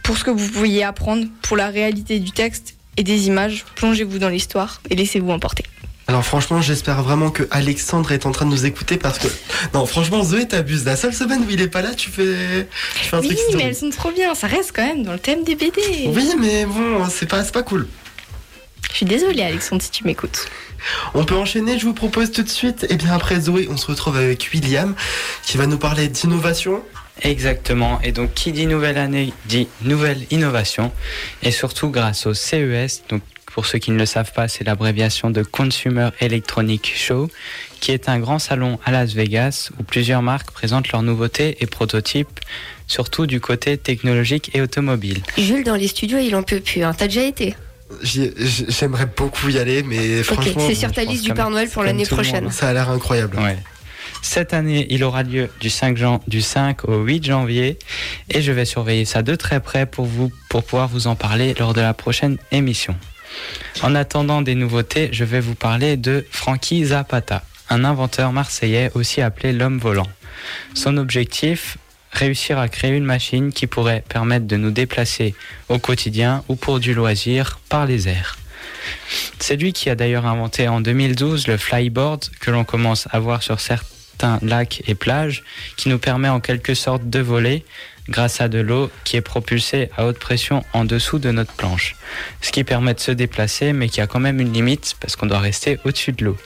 [0.04, 3.64] pour ce que vous pouviez apprendre, pour la réalité du texte et des images.
[3.74, 5.64] Plongez-vous dans l'histoire et laissez-vous emporter.
[6.08, 9.28] Alors franchement, j'espère vraiment que Alexandre est en train de nous écouter parce que
[9.74, 10.86] non, franchement, Zoé t'abuses.
[10.86, 12.66] La seule semaine où il est pas là, tu fais,
[13.02, 13.38] tu fais un Oui, truc.
[13.40, 13.64] mais stylé.
[13.64, 14.34] elles sont trop bien.
[14.34, 15.80] Ça reste quand même dans le thème des BD.
[16.06, 17.86] Oui, mais bon, c'est pas, c'est pas cool.
[18.90, 20.48] Je suis désolée, Alexandre, si tu m'écoutes.
[21.12, 21.78] On peut enchaîner.
[21.78, 22.86] Je vous propose tout de suite.
[22.88, 24.94] Et bien après Zoé, on se retrouve avec William
[25.42, 26.82] qui va nous parler d'innovation.
[27.20, 28.00] Exactement.
[28.02, 30.90] Et donc, qui dit nouvelle année dit nouvelle innovation.
[31.42, 33.02] Et surtout grâce au CES.
[33.10, 33.20] Donc,
[33.58, 37.28] pour ceux qui ne le savent pas, c'est l'abréviation de Consumer Electronic Show,
[37.80, 41.66] qui est un grand salon à Las Vegas où plusieurs marques présentent leurs nouveautés et
[41.66, 42.38] prototypes,
[42.86, 45.24] surtout du côté technologique et automobile.
[45.36, 46.84] Jules, dans les studios, il en peut plus.
[46.84, 46.94] Hein.
[46.96, 47.56] T'as déjà été?
[48.04, 51.82] J'aimerais beaucoup y aller, mais Ok, franchement, c'est sur ta liste du Père Noël pour
[51.82, 52.44] l'année prochaine.
[52.44, 52.52] monde.
[52.52, 53.40] ça a l'air incroyable.
[53.40, 53.56] Ouais.
[54.22, 57.76] Cette année, il aura lieu du 5, jan- du 5 au 8 janvier
[58.30, 61.54] et je vais surveiller ça de très près pour vous pour pouvoir vous en parler
[61.58, 62.94] lors de la prochaine émission.
[63.82, 69.20] En attendant des nouveautés, je vais vous parler de Frankie Zapata, un inventeur marseillais aussi
[69.20, 70.08] appelé l'homme volant.
[70.74, 71.78] Son objectif
[72.12, 75.34] réussir à créer une machine qui pourrait permettre de nous déplacer
[75.68, 78.38] au quotidien ou pour du loisir par les airs.
[79.38, 83.42] C'est lui qui a d'ailleurs inventé en 2012 le flyboard que l'on commence à voir
[83.42, 85.44] sur certains lacs et plages,
[85.76, 87.64] qui nous permet en quelque sorte de voler
[88.08, 91.96] grâce à de l'eau qui est propulsée à haute pression en dessous de notre planche.
[92.40, 95.26] Ce qui permet de se déplacer mais qui a quand même une limite parce qu'on
[95.26, 96.36] doit rester au-dessus de l'eau.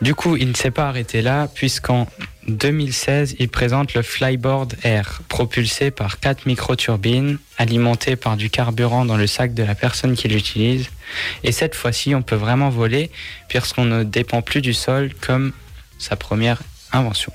[0.00, 2.08] Du coup, il ne s'est pas arrêté là puisqu'en
[2.48, 9.16] 2016, il présente le Flyboard Air, propulsé par quatre microturbines, alimenté par du carburant dans
[9.16, 10.90] le sac de la personne qui l'utilise.
[11.42, 13.10] Et cette fois-ci, on peut vraiment voler
[13.48, 15.52] puisqu'on ne dépend plus du sol comme
[15.98, 16.60] sa première
[16.92, 17.32] invention.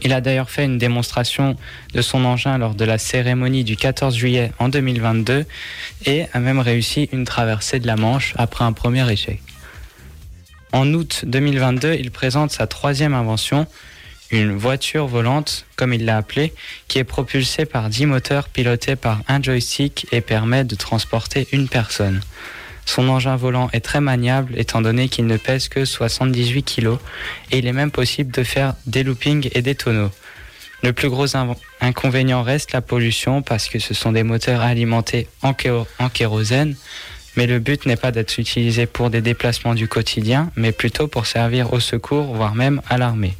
[0.00, 1.56] Il a d'ailleurs fait une démonstration
[1.92, 5.44] de son engin lors de la cérémonie du 14 juillet en 2022
[6.06, 9.42] et a même réussi une traversée de la Manche après un premier échec.
[10.72, 13.66] En août 2022, il présente sa troisième invention,
[14.30, 16.54] une voiture volante, comme il l'a appelée,
[16.88, 21.68] qui est propulsée par 10 moteurs pilotés par un joystick et permet de transporter une
[21.68, 22.22] personne.
[22.84, 26.98] Son engin volant est très maniable étant donné qu'il ne pèse que 78 kg
[27.50, 30.10] et il est même possible de faire des loopings et des tonneaux.
[30.82, 31.26] Le plus gros
[31.80, 35.54] inconvénient reste la pollution parce que ce sont des moteurs alimentés en
[36.08, 36.74] kérosène,
[37.36, 41.26] mais le but n'est pas d'être utilisé pour des déplacements du quotidien, mais plutôt pour
[41.26, 43.36] servir au secours, voire même à l'armée.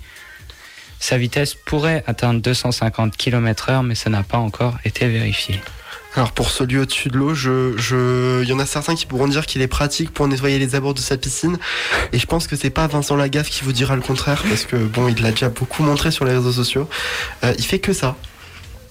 [1.01, 5.61] Sa vitesse pourrait atteindre 250 km/h, mais ça n'a pas encore été vérifié.
[6.15, 9.29] Alors pour celui au-dessus de l'eau, je, je, il y en a certains qui pourront
[9.29, 11.59] dire qu'il est pratique pour nettoyer les abords de sa piscine,
[12.13, 14.77] et je pense que c'est pas Vincent Lagaffe qui vous dira le contraire, parce que
[14.77, 16.89] bon, il l'a déjà beaucoup montré sur les réseaux sociaux.
[17.45, 18.17] Euh, il fait que ça.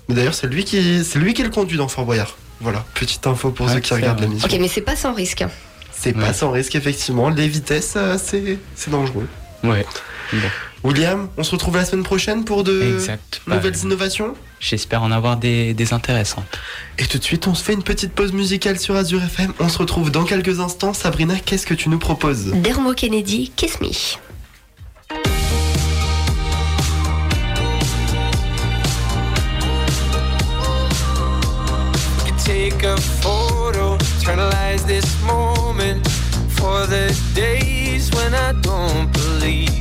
[0.10, 2.38] Mais d'ailleurs, c'est lui qui, c'est lui qui le conduit dans Fort Boyard.
[2.60, 4.48] Voilà, petite info pour ceux qui regardent l'émission.
[4.48, 5.44] Ok, mais c'est pas sans risque.
[5.92, 7.30] C'est pas sans risque, effectivement.
[7.30, 9.28] Les vitesses, euh, c'est, c'est dangereux.
[9.64, 9.86] Ouais.
[10.84, 13.42] William, on se retrouve la semaine prochaine pour de Exact.
[13.46, 14.36] Nouvelles innovations?
[14.60, 16.46] J'espère en avoir des, des intéressantes.
[16.98, 19.54] Et tout de suite, on se fait une petite pause musicale sur Azure FM.
[19.60, 20.94] On se retrouve dans quelques instants.
[20.94, 22.48] Sabrina, qu'est-ce que tu nous proposes?
[22.54, 23.90] Dermo Kennedy, Kiss Me.
[32.44, 36.06] take a photo, eternalize this moment
[36.50, 39.81] for the days when I don't believe.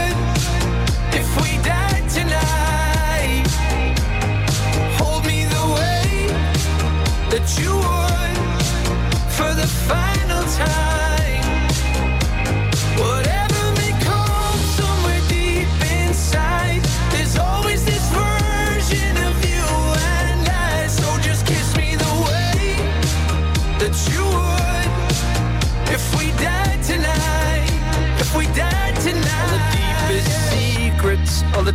[7.31, 8.00] that you would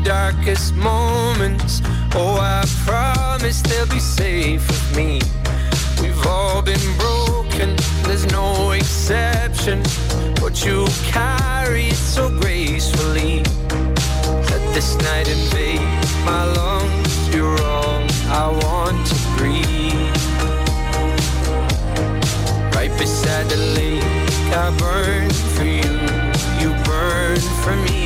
[0.06, 1.82] darkest moments.
[2.14, 5.20] Oh, I promise they'll be safe with me.
[6.00, 9.82] We've all been broken, there's no exception.
[10.40, 13.42] But you carry it so gracefully.
[14.50, 15.80] Let this night invade
[16.24, 17.34] my lungs.
[17.34, 20.14] You're all I want to breathe.
[22.76, 24.04] Right beside the lake,
[24.54, 25.94] I burn for you.
[26.60, 28.05] You burn for me.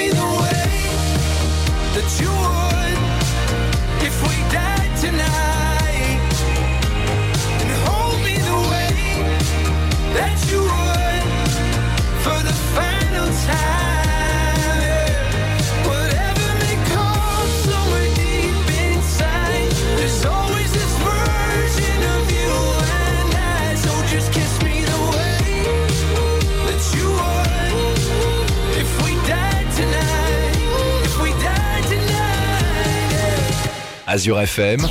[34.11, 34.81] Azure FM,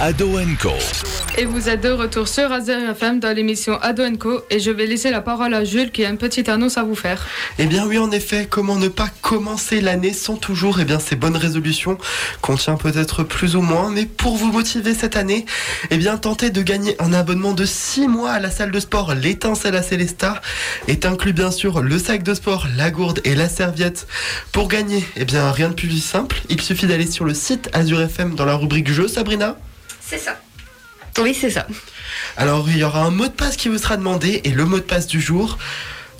[0.00, 1.21] Ado Co.
[1.38, 4.42] Et vous êtes de retour sur Azure FM dans l'émission Ado Co.
[4.50, 6.94] Et je vais laisser la parole à Jules qui a une petite annonce à vous
[6.94, 7.26] faire.
[7.58, 11.16] Eh bien oui, en effet, comment ne pas commencer l'année sans toujours eh bien, ces
[11.16, 11.96] bonnes résolutions
[12.42, 15.46] qu'on tient peut-être plus ou moins, mais pour vous motiver cette année,
[15.90, 19.14] eh bien tentez de gagner un abonnement de 6 mois à la salle de sport
[19.14, 20.42] L'étincelle à Célestat.
[20.86, 24.06] Est inclus bien sûr le sac de sport, la gourde et la serviette.
[24.52, 28.02] Pour gagner, eh bien rien de plus simple, il suffit d'aller sur le site Azure
[28.02, 29.56] FM dans la rubrique jeu, Sabrina.
[30.06, 30.36] C'est ça.
[31.20, 31.66] Oui, c'est ça.
[32.36, 34.76] Alors il y aura un mot de passe qui vous sera demandé et le mot
[34.78, 35.58] de passe du jour,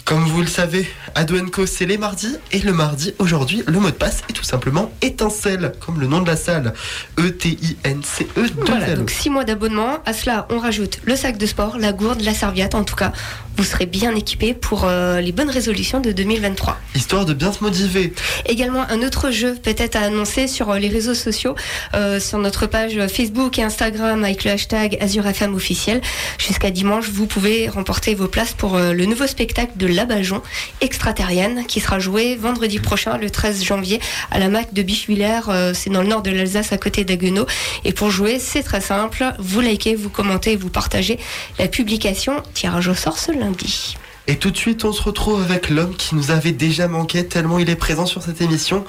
[0.05, 3.95] Comme vous le savez, Adwenco c'est les mardis et le mardi aujourd'hui le mot de
[3.95, 6.74] passe est tout simplement étincelle comme le nom de la salle
[7.20, 10.01] E T I N C E 2 Voilà, donc 6 mois d'abonnement.
[10.05, 12.74] À cela, on rajoute le sac de sport, la gourde, la serviette.
[12.74, 13.12] En tout cas,
[13.57, 16.78] vous serez bien équipé pour euh, les bonnes résolutions de 2023.
[16.94, 18.12] Histoire de bien se motiver.
[18.46, 21.55] Également, un autre jeu peut-être à annoncer sur euh, les réseaux sociaux,
[21.94, 26.00] euh, sur notre page Facebook et Instagram avec le hashtag AzurFM officiel.
[26.38, 30.42] Jusqu'à dimanche, vous pouvez remporter vos places pour euh, le nouveau spectacle de Labajon
[30.80, 34.00] extraterrienne qui sera joué vendredi prochain, le 13 janvier,
[34.30, 35.48] à la MAC de Bichevillers.
[35.48, 37.46] Euh, c'est dans le nord de l'Alsace, à côté d'Aguenau.
[37.84, 39.24] Et pour jouer, c'est très simple.
[39.38, 41.18] Vous likez, vous commentez, vous partagez
[41.59, 42.42] la publication.
[42.55, 43.97] Tirage au sort ce lundi.
[44.28, 47.59] Et tout de suite, on se retrouve avec l'homme qui nous avait déjà manqué tellement
[47.59, 48.84] il est présent sur cette émission,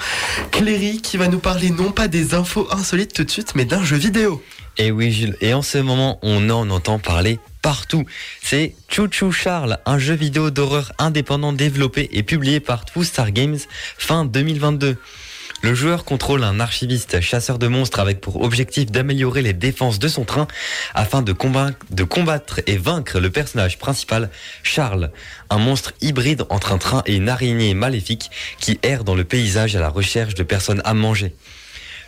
[0.52, 3.84] Cléry, qui va nous parler non pas des infos insolites tout de suite, mais d'un
[3.84, 4.44] jeu vidéo.
[4.78, 5.36] Et oui, Jules.
[5.42, 8.06] Et en ce moment, on en entend parler partout.
[8.42, 13.32] C'est Chou Chou Charles, un jeu vidéo d'horreur indépendant développé et publié par Two Star
[13.32, 13.60] Games
[13.98, 14.98] fin 2022.
[15.64, 20.10] Le joueur contrôle un archiviste chasseur de monstres avec pour objectif d'améliorer les défenses de
[20.10, 20.46] son train
[20.94, 24.30] afin de combattre, et vaincre le personnage principal,
[24.62, 25.10] Charles,
[25.50, 29.78] un monstre hybride entre un train et une araignée maléfique qui erre dans le paysage
[29.78, 31.34] à la recherche de personnes à manger.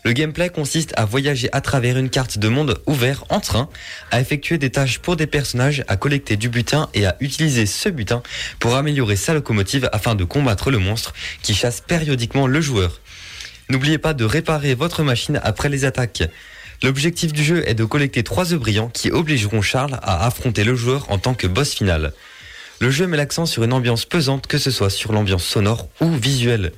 [0.03, 3.70] Le gameplay consiste à voyager à travers une carte de monde ouvert en train,
[4.12, 7.88] à effectuer des tâches pour des personnages, à collecter du butin et à utiliser ce
[7.88, 8.22] butin
[8.60, 12.99] pour améliorer sa locomotive afin de combattre le monstre qui chasse périodiquement le joueur.
[13.70, 16.24] N'oubliez pas de réparer votre machine après les attaques.
[16.84, 20.76] L'objectif du jeu est de collecter trois œufs brillants qui obligeront Charles à affronter le
[20.76, 22.13] joueur en tant que boss final.
[22.80, 26.11] Le jeu met l'accent sur une ambiance pesante, que ce soit sur l'ambiance sonore ou
[26.11, 26.74] visuelle.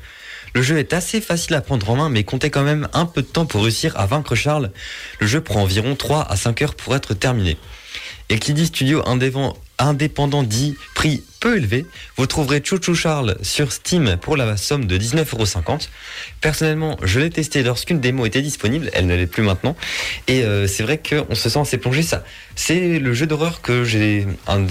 [0.54, 3.22] Le jeu est assez facile à prendre en main, mais comptez quand même un peu
[3.22, 4.72] de temps pour réussir à vaincre Charles.
[5.20, 7.58] Le jeu prend environ 3 à 5 heures pour être terminé.
[8.30, 13.72] Et qui dit studio indévent- indépendant dit prix peu élevé, vous trouverez Chouchou Charles sur
[13.72, 15.88] Steam pour la somme de 19,50€.
[16.42, 19.76] Personnellement, je l'ai testé lorsqu'une démo était disponible, elle ne l'est plus maintenant.
[20.28, 22.02] Et euh, c'est vrai qu'on se sent assez plongé.
[22.02, 22.24] Ça,
[22.56, 24.28] c'est le jeu d'horreur que j'ai,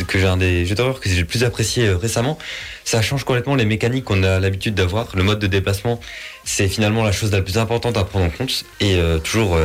[0.08, 2.36] que un des jeux d'horreur que j'ai le plus apprécié euh, récemment.
[2.84, 5.14] Ça change complètement les mécaniques qu'on a l'habitude d'avoir.
[5.14, 6.00] Le mode de déplacement,
[6.44, 8.64] c'est finalement la chose la plus importante à prendre en compte.
[8.80, 9.58] Et euh, toujours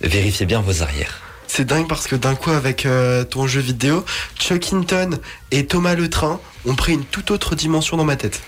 [0.00, 1.31] vérifiez bien vos arrières.
[1.54, 4.06] C'est dingue parce que d'un coup, avec euh, ton jeu vidéo,
[4.38, 5.18] Chuck Hinton
[5.50, 8.40] et Thomas Le Train ont pris une toute autre dimension dans ma tête.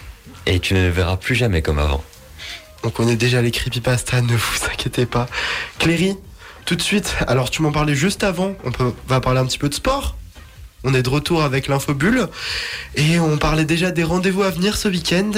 [0.46, 2.02] Et tu ne le verras plus jamais comme avant.
[2.82, 5.26] On connaît déjà les creepypasta, ne vous inquiétez pas.
[5.78, 6.16] Cléry,
[6.64, 9.58] tout de suite, alors tu m'en parlais juste avant, on peut, va parler un petit
[9.58, 10.16] peu de sport.
[10.86, 12.28] On est de retour avec l'infobulle
[12.94, 15.30] et on parlait déjà des rendez-vous à venir ce week-end.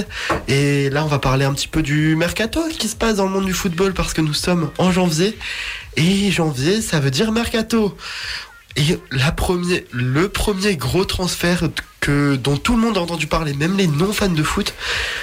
[0.48, 3.30] Et là, on va parler un petit peu du mercato qui se passe dans le
[3.30, 5.38] monde du football parce que nous sommes en janvier.
[5.96, 7.96] Et janvier, ça veut dire mercato.
[8.76, 11.64] Et le premier gros transfert
[12.00, 14.74] que, dont tout le monde a entendu parler, même les non-fans de foot,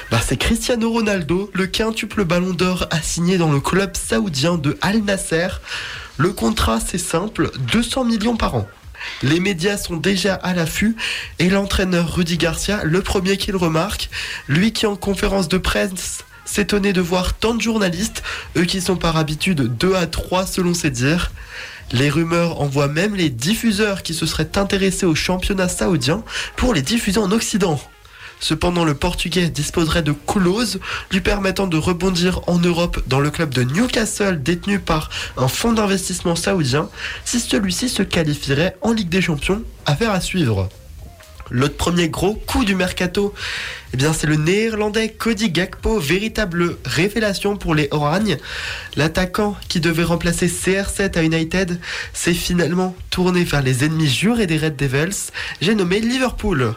[0.10, 4.76] bah c'est Cristiano Ronaldo, le quintuple ballon d'or a signé dans le club saoudien de
[4.82, 5.48] Al Nasser.
[6.18, 8.68] Le contrat, c'est simple, 200 millions par an.
[9.22, 10.96] Les médias sont déjà à l'affût
[11.38, 14.10] et l'entraîneur Rudy Garcia, le premier qui le remarque,
[14.48, 18.24] lui qui en conférence de presse s'étonnait de voir tant de journalistes,
[18.58, 21.32] eux qui sont par habitude 2 à 3 selon ses dires.
[21.92, 26.24] Les rumeurs envoient même les diffuseurs qui se seraient intéressés au championnat saoudien
[26.56, 27.80] pour les diffuser en Occident.
[28.40, 30.82] Cependant, le Portugais disposerait de clauses
[31.12, 35.72] lui permettant de rebondir en Europe dans le club de Newcastle détenu par un fonds
[35.72, 36.90] d'investissement saoudien
[37.24, 39.64] si celui-ci se qualifierait en Ligue des Champions.
[39.86, 40.68] Affaire à suivre.
[41.52, 43.34] L'autre premier gros coup du mercato,
[43.94, 48.38] eh bien c'est le néerlandais Cody Gakpo, véritable révélation pour les Oragnes.
[48.96, 51.80] L'attaquant qui devait remplacer CR7 à United
[52.14, 55.32] s'est finalement tourné vers les ennemis jurés des Red Devils,
[55.62, 56.76] j'ai nommé Liverpool.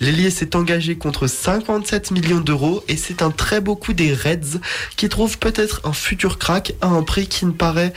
[0.00, 4.58] L'ailier s'est engagé contre 57 millions d'euros et c'est un très beau coup des Reds
[4.96, 7.92] qui trouvent peut-être un futur crack à un prix qui ne paraît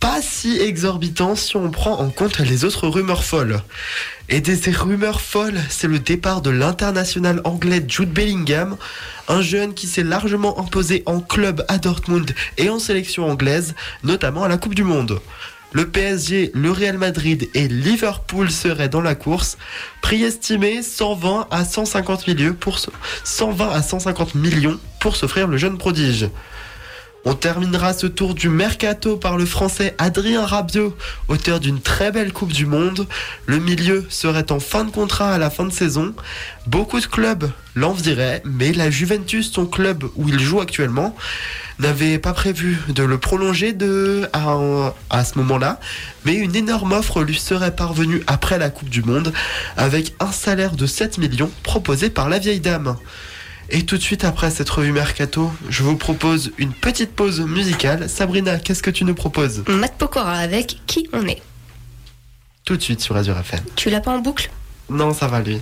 [0.00, 3.60] pas si exorbitant si on prend en compte les autres rumeurs folles.
[4.30, 8.76] Et de ces rumeurs folles, c'est le départ de l'international anglais Jude Bellingham,
[9.26, 13.74] un jeune qui s'est largement imposé en club à Dortmund et en sélection anglaise,
[14.04, 15.20] notamment à la Coupe du Monde.
[15.72, 19.56] Le PSG, le Real Madrid et Liverpool seraient dans la course.
[20.02, 22.90] Prix estimé 120 à 150 millions pour, se-
[23.24, 26.28] 120 à 150 millions pour s'offrir le jeune prodige.
[27.24, 30.96] On terminera ce tour du mercato par le français Adrien Rabiot,
[31.26, 33.06] auteur d'une très belle Coupe du Monde.
[33.46, 36.14] Le milieu serait en fin de contrat à la fin de saison.
[36.66, 41.16] Beaucoup de clubs l'envieraient, mais la Juventus, son club où il joue actuellement,
[41.80, 44.56] n'avait pas prévu de le prolonger de, à,
[45.10, 45.80] à ce moment-là,
[46.24, 49.32] mais une énorme offre lui serait parvenue après la Coupe du Monde,
[49.76, 52.96] avec un salaire de 7 millions proposé par la vieille dame.
[53.70, 58.08] Et tout de suite après cette revue Mercato, je vous propose une petite pause musicale.
[58.08, 59.62] Sabrina, qu'est-ce que tu nous proposes?
[59.68, 61.42] Matt Pokora avec Qui on est?
[62.64, 63.60] Tout de suite sur Azure FM.
[63.76, 64.50] Tu l'as pas en boucle?
[64.88, 65.60] Non, ça va lui.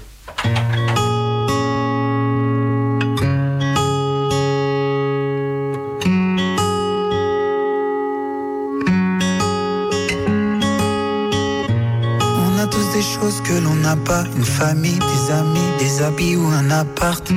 [12.39, 16.37] On a tous des choses que l'on n'a pas, une famille, des amis, des habits
[16.37, 17.33] ou un appart.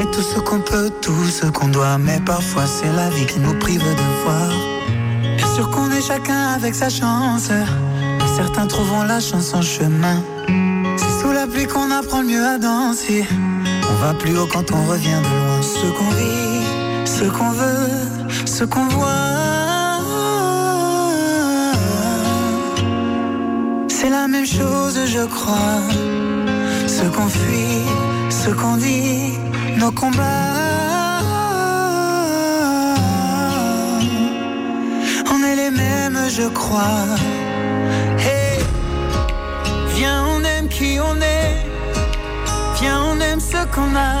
[0.00, 3.38] Fait tout ce qu'on peut, tout ce qu'on doit, mais parfois c'est la vie qui
[3.38, 4.48] nous prive de voir.
[5.36, 10.22] Bien sûr qu'on est chacun avec sa chance, mais certains trouveront la chance en chemin.
[10.96, 13.26] C'est sous la pluie qu'on apprend le mieux à danser.
[13.90, 15.60] On va plus haut quand on revient de loin.
[15.60, 16.64] Ce qu'on vit,
[17.04, 19.08] ce qu'on veut, ce qu'on voit.
[23.88, 25.82] C'est la même chose, je crois.
[26.86, 27.84] Ce qu'on fuit,
[28.30, 29.34] ce qu'on dit,
[29.80, 31.22] nos combats.
[35.32, 37.06] On est les mêmes, je crois.
[38.18, 38.58] Hey,
[39.94, 41.56] viens, on aime qui on est.
[42.78, 44.20] Viens, on aime ce qu'on a.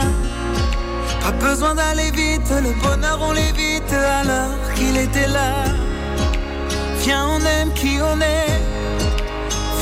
[1.22, 5.52] Pas besoin d'aller vite, le bonheur on l'évite alors qu'il était là.
[7.02, 8.60] Viens, on aime qui on est.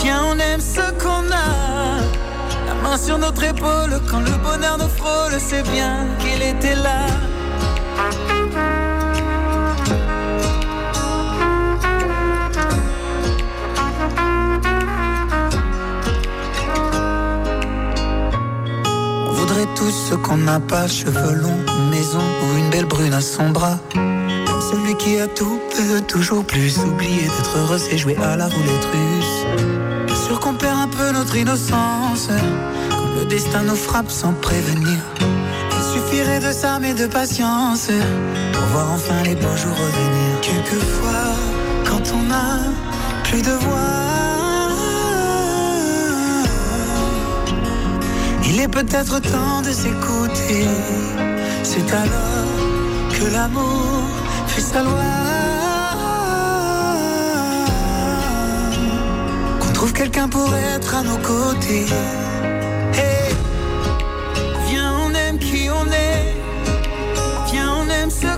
[0.02, 1.67] Viens, on aime ce qu'on a.
[2.96, 7.06] Sur notre épaule, quand le bonheur nous frôle, c'est bien qu'il était là.
[19.26, 23.20] On voudrait tous ce qu'on n'a pas, cheveux longs, maison ou une belle brune à
[23.20, 23.78] son bras.
[23.94, 26.78] Celui qui a tout peut toujours plus.
[26.78, 30.16] Oublier d'être heureux, c'est jouer à la roulette russe.
[30.26, 32.28] Sûr qu'on perd un peu notre innocence
[33.18, 34.98] le destin nous frappe sans prévenir.
[35.76, 37.88] Il suffirait de mais de patience
[38.52, 40.40] pour voir enfin les beaux jours revenir.
[40.40, 41.28] Quelquefois,
[41.88, 42.50] quand on a
[43.24, 43.98] plus de voix,
[48.48, 50.66] il est peut-être temps de s'écouter.
[51.62, 52.54] C'est alors
[53.14, 54.02] que l'amour
[54.46, 55.10] fait sa loi.
[59.60, 61.86] Qu'on trouve quelqu'un pour être à nos côtés.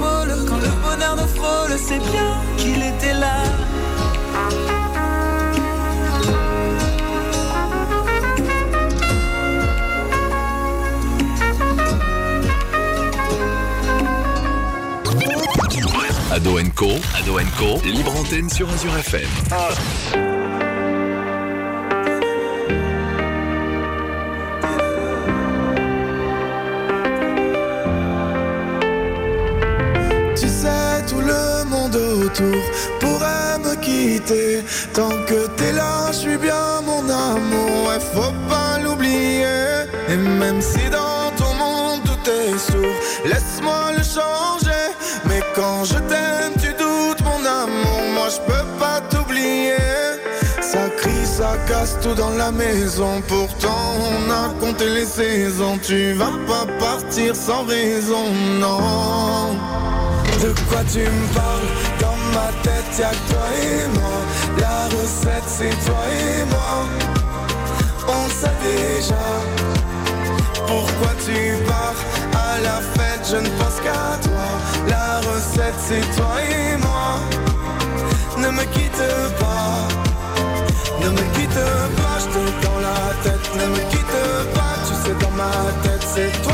[0.00, 3.42] Quand le bonheur nous frôle, c'est bien qu'il était là.
[16.32, 19.28] Ado Co, Ado Co, libre antenne sur Azure FM.
[20.12, 20.23] Tu
[33.00, 34.64] pourrait me quitter.
[34.92, 37.88] Tant que t'es là, je suis bien mon amour.
[37.88, 39.44] Ouais, faut pas l'oublier.
[40.08, 44.84] Et même si dans ton monde tout est sourd, laisse-moi le changer.
[45.26, 48.00] Mais quand je t'aime, tu doutes mon amour.
[48.14, 49.76] Moi, je peux pas t'oublier.
[50.60, 53.22] Ça crie, ça casse tout dans la maison.
[53.28, 55.78] Pourtant, on a compté les saisons.
[55.82, 58.26] Tu vas pas partir sans raison,
[58.58, 59.54] non.
[60.42, 61.93] De quoi tu me parles?
[62.34, 64.16] Ma tête y'a que toi et moi.
[64.58, 66.74] La recette c'est toi et moi.
[68.08, 69.24] On sait déjà.
[70.66, 72.00] Pourquoi tu pars
[72.32, 73.24] À la fête?
[73.30, 74.46] Je ne pense qu'à toi.
[74.88, 77.20] La recette c'est toi et moi.
[78.38, 79.06] Ne me quitte
[79.40, 79.88] pas.
[81.02, 81.64] Ne me quitte
[81.98, 83.46] pas, je dans la tête.
[83.58, 84.64] Ne me quitte pas.
[85.36, 85.50] Ma
[85.82, 86.53] tête, c'est toi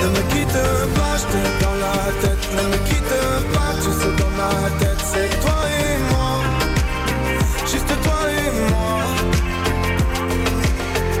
[0.00, 0.62] Ne me quitte
[0.96, 2.44] pas, je t'ai dans la tête.
[2.56, 3.16] Ne me quitte
[3.54, 6.32] pas, tu sais dans ma tête, c'est toi et moi.
[7.70, 8.96] Juste toi et moi.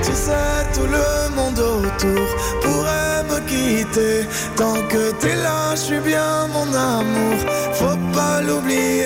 [0.02, 2.26] Tu sais, tout le monde autour
[2.62, 4.18] pourrait me quitter.
[4.56, 7.38] Tant que t'es là, je suis bien mon amour.
[7.72, 9.04] Faut pas l'oublier.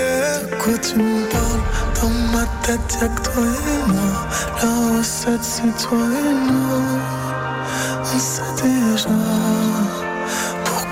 [0.60, 1.64] Quoi tu me parles?
[2.00, 4.12] Dans ma tête, y'a que toi et moi.
[4.62, 6.80] La recette, c'est toi et moi.
[8.12, 9.08] On sait déjà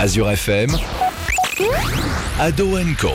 [0.00, 0.70] Azure FM,
[2.38, 3.10] Ado Co.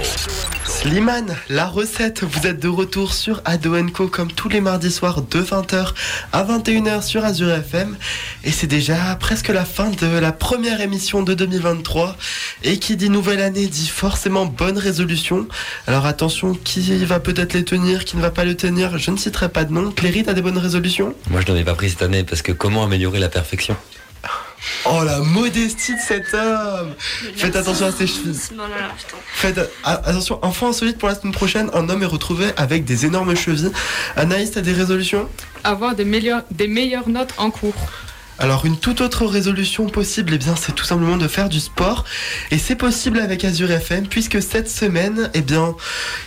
[0.66, 5.24] Slimane, la recette, vous êtes de retour sur Ado Co comme tous les mardis soirs
[5.24, 5.94] de 20h
[6.32, 7.98] à 21h sur Azure FM
[8.44, 12.18] et c'est déjà presque la fin de la première émission de 2023
[12.62, 15.48] et qui dit nouvelle année dit forcément bonne résolution.
[15.88, 19.18] Alors attention, qui va peut-être les tenir, qui ne va pas le tenir, je ne
[19.18, 19.90] citerai pas de nom.
[19.90, 21.16] Cléry, t'as des bonnes résolutions?
[21.32, 23.76] Moi, je n'en ai pas pris cette année parce que comment améliorer la perfection?
[24.86, 26.94] Oh la modestie de cet homme
[27.36, 28.40] Faites attention à ses chevilles.
[29.34, 33.06] Faites a- attention, enfant insolite pour la semaine prochaine, un homme est retrouvé avec des
[33.06, 33.72] énormes chevilles.
[34.16, 35.30] Anaïs, t'as des résolutions?
[35.64, 37.74] Avoir des meilleures, des meilleures notes en cours.
[38.38, 42.04] Alors une toute autre résolution possible, eh bien c'est tout simplement de faire du sport.
[42.52, 45.74] Et c'est possible avec Azure FM puisque cette semaine, eh bien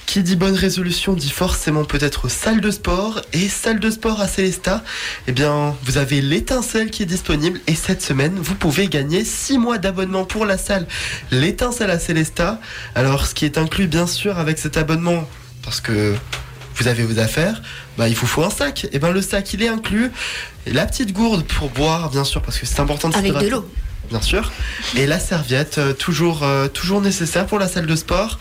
[0.06, 3.20] qui dit bonne résolution dit forcément peut-être salle de sport.
[3.34, 4.82] Et salle de sport à Célesta,
[5.26, 7.60] eh bien vous avez l'étincelle qui est disponible.
[7.66, 10.86] Et cette semaine vous pouvez gagner 6 mois d'abonnement pour la salle
[11.30, 12.58] l'étincelle à Célesta.
[12.94, 15.28] Alors ce qui est inclus bien sûr avec cet abonnement
[15.62, 16.14] parce que
[16.78, 17.62] vous avez vos affaires,
[17.96, 18.86] bah, il vous faut un sac.
[18.92, 20.10] Et ben le sac il est inclus,
[20.66, 23.48] et la petite gourde pour boire bien sûr parce que c'est important de Avec de
[23.48, 23.68] l'eau.
[24.08, 24.50] Bien sûr.
[24.96, 28.38] Et la serviette, euh, toujours, euh, toujours nécessaire pour la salle de sport.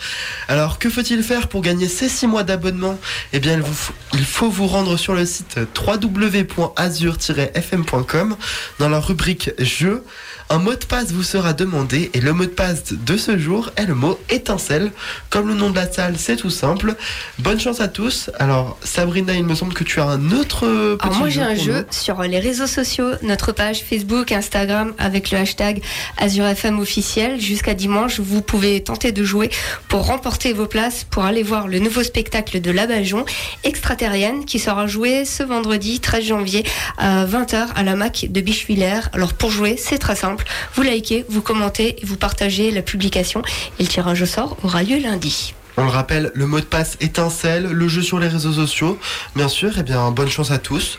[0.47, 2.97] Alors, que faut-il faire pour gagner ces 6 mois d'abonnement?
[3.33, 8.37] Eh bien, il, vous faut, il faut vous rendre sur le site www.azure-fm.com
[8.79, 10.03] dans la rubrique Jeux.
[10.49, 13.71] Un mot de passe vous sera demandé et le mot de passe de ce jour
[13.75, 14.93] est le mot étincelle.
[15.29, 16.95] Comme le nom de la salle, c'est tout simple.
[17.39, 18.29] Bonne chance à tous.
[18.39, 21.41] Alors, Sabrina, il me semble que tu as un autre euh, petit Alors moi j'ai
[21.41, 25.56] un jeu sur les réseaux sociaux, notre page Facebook, Instagram avec le hashtag
[26.17, 27.39] AzureFM officiel.
[27.39, 29.49] Jusqu'à dimanche, vous pouvez tenter de jouer
[29.87, 33.25] pour remporter vos places pour aller voir le nouveau spectacle de La Bajon,
[33.63, 36.63] extraterrienne, qui sera joué ce vendredi 13 janvier
[36.97, 39.09] à 20h à la MAC de Bichevillers.
[39.13, 40.45] Alors pour jouer, c'est très simple.
[40.75, 43.41] Vous likez, vous commentez et vous partagez la publication.
[43.79, 45.53] Et le tirage au sort aura lieu lundi.
[45.79, 48.97] On le rappelle, le mot de passe étincelle, le jeu sur les réseaux sociaux.
[49.35, 50.97] Bien sûr, et bien bonne chance à tous.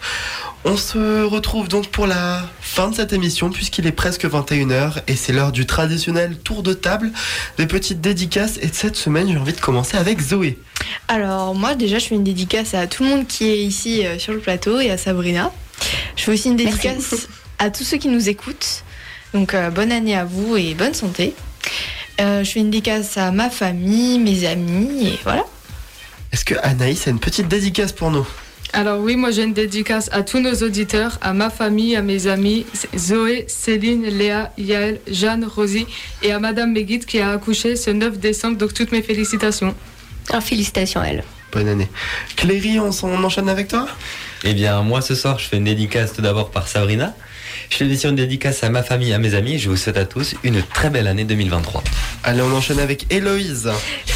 [0.70, 5.16] On se retrouve donc pour la fin de cette émission puisqu'il est presque 21h et
[5.16, 7.10] c'est l'heure du traditionnel tour de table,
[7.56, 10.58] des petites dédicaces et cette semaine j'ai envie de commencer avec Zoé.
[11.08, 14.18] Alors moi déjà je fais une dédicace à tout le monde qui est ici euh,
[14.18, 15.50] sur le plateau et à Sabrina.
[16.16, 16.86] Je fais aussi une Merci.
[16.86, 18.84] dédicace à tous ceux qui nous écoutent.
[19.32, 21.32] Donc euh, bonne année à vous et bonne santé.
[22.20, 25.46] Euh, je fais une dédicace à ma famille, mes amis et voilà.
[26.30, 28.26] Est-ce que Anaïs a une petite dédicace pour nous?
[28.72, 32.26] Alors oui, moi j'ai une dédicace à tous nos auditeurs, à ma famille, à mes
[32.26, 32.66] amis,
[32.96, 35.86] Zoé, Céline, Léa, Yael, Jeanne, Rosie
[36.22, 38.58] et à Madame Meguit qui a accouché ce 9 décembre.
[38.58, 39.74] Donc toutes mes félicitations.
[40.28, 41.24] Alors, félicitations à elle.
[41.52, 41.88] Bonne année.
[42.36, 42.90] Cléry, on,
[43.24, 43.88] enchaîne avec toi?
[44.44, 47.14] Eh bien, moi ce soir, je fais une dédicace tout d'abord par Sabrina.
[47.70, 49.58] Je fais une dédicace à ma famille, à mes amis.
[49.58, 51.82] Je vous souhaite à tous une très belle année 2023.
[52.24, 53.70] Allez, on enchaîne avec Héloïse.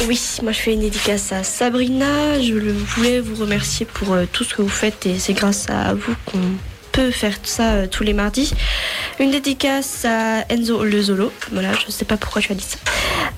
[0.07, 2.41] Oui, moi je fais une dédicace à Sabrina.
[2.41, 5.93] Je voulais vous remercier pour euh, tout ce que vous faites et c'est grâce à
[5.93, 6.39] vous qu'on
[6.91, 8.53] peut faire ça euh, tous les mardis.
[9.19, 11.31] Une dédicace à Enzo Le Zolo.
[11.51, 12.77] Voilà, je sais pas pourquoi tu as dit ça.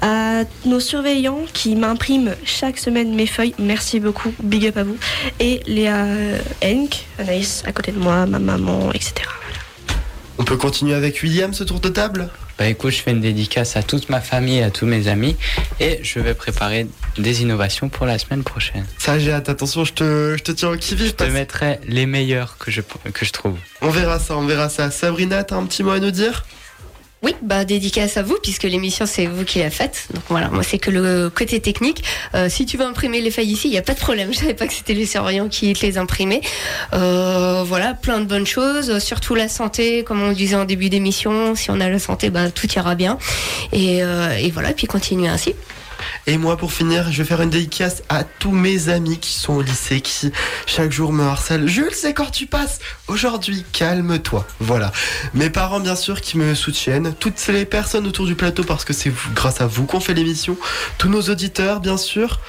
[0.02, 3.54] À nos surveillants qui m'impriment chaque semaine mes feuilles.
[3.60, 4.98] Merci beaucoup, big up à vous.
[5.40, 6.06] Et Léa
[6.64, 9.14] Henk, Anaïs à côté de moi, ma maman, etc.
[10.38, 12.30] On peut continuer avec William ce tour de table?
[12.60, 15.36] Bah écoute, je fais une dédicace à toute ma famille et à tous mes amis
[15.80, 18.86] et je vais préparer des innovations pour la semaine prochaine.
[18.98, 19.50] Ça, j'ai hâte.
[19.50, 21.08] Attention, je te, je te tiens au qui-vive.
[21.08, 22.82] Je te mettrai les meilleurs que je,
[23.14, 23.56] que je trouve.
[23.82, 24.92] On verra ça, on verra ça.
[24.92, 26.46] Sabrina, t'as un petit mot à nous dire?
[27.26, 30.08] Oui, bah dédicace à vous puisque l'émission c'est vous qui la faites.
[30.14, 32.04] Donc voilà, moi c'est que le côté technique.
[32.36, 34.30] Euh, si tu veux imprimer les feuilles ici, il y a pas de problème.
[34.32, 36.42] Je savais pas que c'était les surveillants qui te les imprimaient.
[36.94, 41.56] Euh, voilà, plein de bonnes choses, surtout la santé, comme on disait en début d'émission.
[41.56, 43.18] Si on a la santé, bah tout ira bien.
[43.74, 45.56] Et, euh, et voilà, puis continuer ainsi.
[46.28, 49.54] Et moi, pour finir, je vais faire une dédicace à tous mes amis qui sont
[49.54, 50.32] au lycée, qui
[50.66, 51.68] chaque jour me harcèlent.
[51.68, 54.48] Jules, c'est quand tu passes Aujourd'hui, calme-toi.
[54.60, 54.92] Voilà.
[55.34, 57.14] Mes parents, bien sûr, qui me soutiennent.
[57.20, 60.58] Toutes les personnes autour du plateau, parce que c'est grâce à vous qu'on fait l'émission.
[60.98, 62.40] Tous nos auditeurs, bien sûr.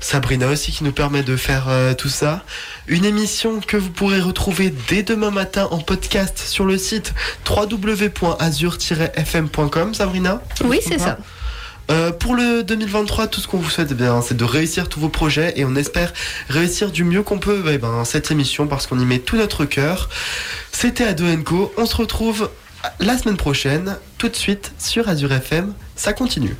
[0.00, 2.44] Sabrina aussi, qui nous permet de faire euh, tout ça.
[2.86, 7.12] Une émission que vous pourrez retrouver dès demain matin en podcast sur le site
[7.48, 9.94] www.azur-fm.com.
[9.94, 11.18] Sabrina Oui, c'est ça.
[11.90, 15.00] Euh, pour le 2023, tout ce qu'on vous souhaite, eh bien, c'est de réussir tous
[15.00, 16.12] vos projets et on espère
[16.48, 19.64] réussir du mieux qu'on peut eh ben, cette émission parce qu'on y met tout notre
[19.64, 20.08] cœur.
[20.72, 21.72] C'était Ado Co.
[21.76, 22.50] On se retrouve
[23.00, 25.74] la semaine prochaine, tout de suite sur Azure FM.
[25.96, 26.56] Ça continue.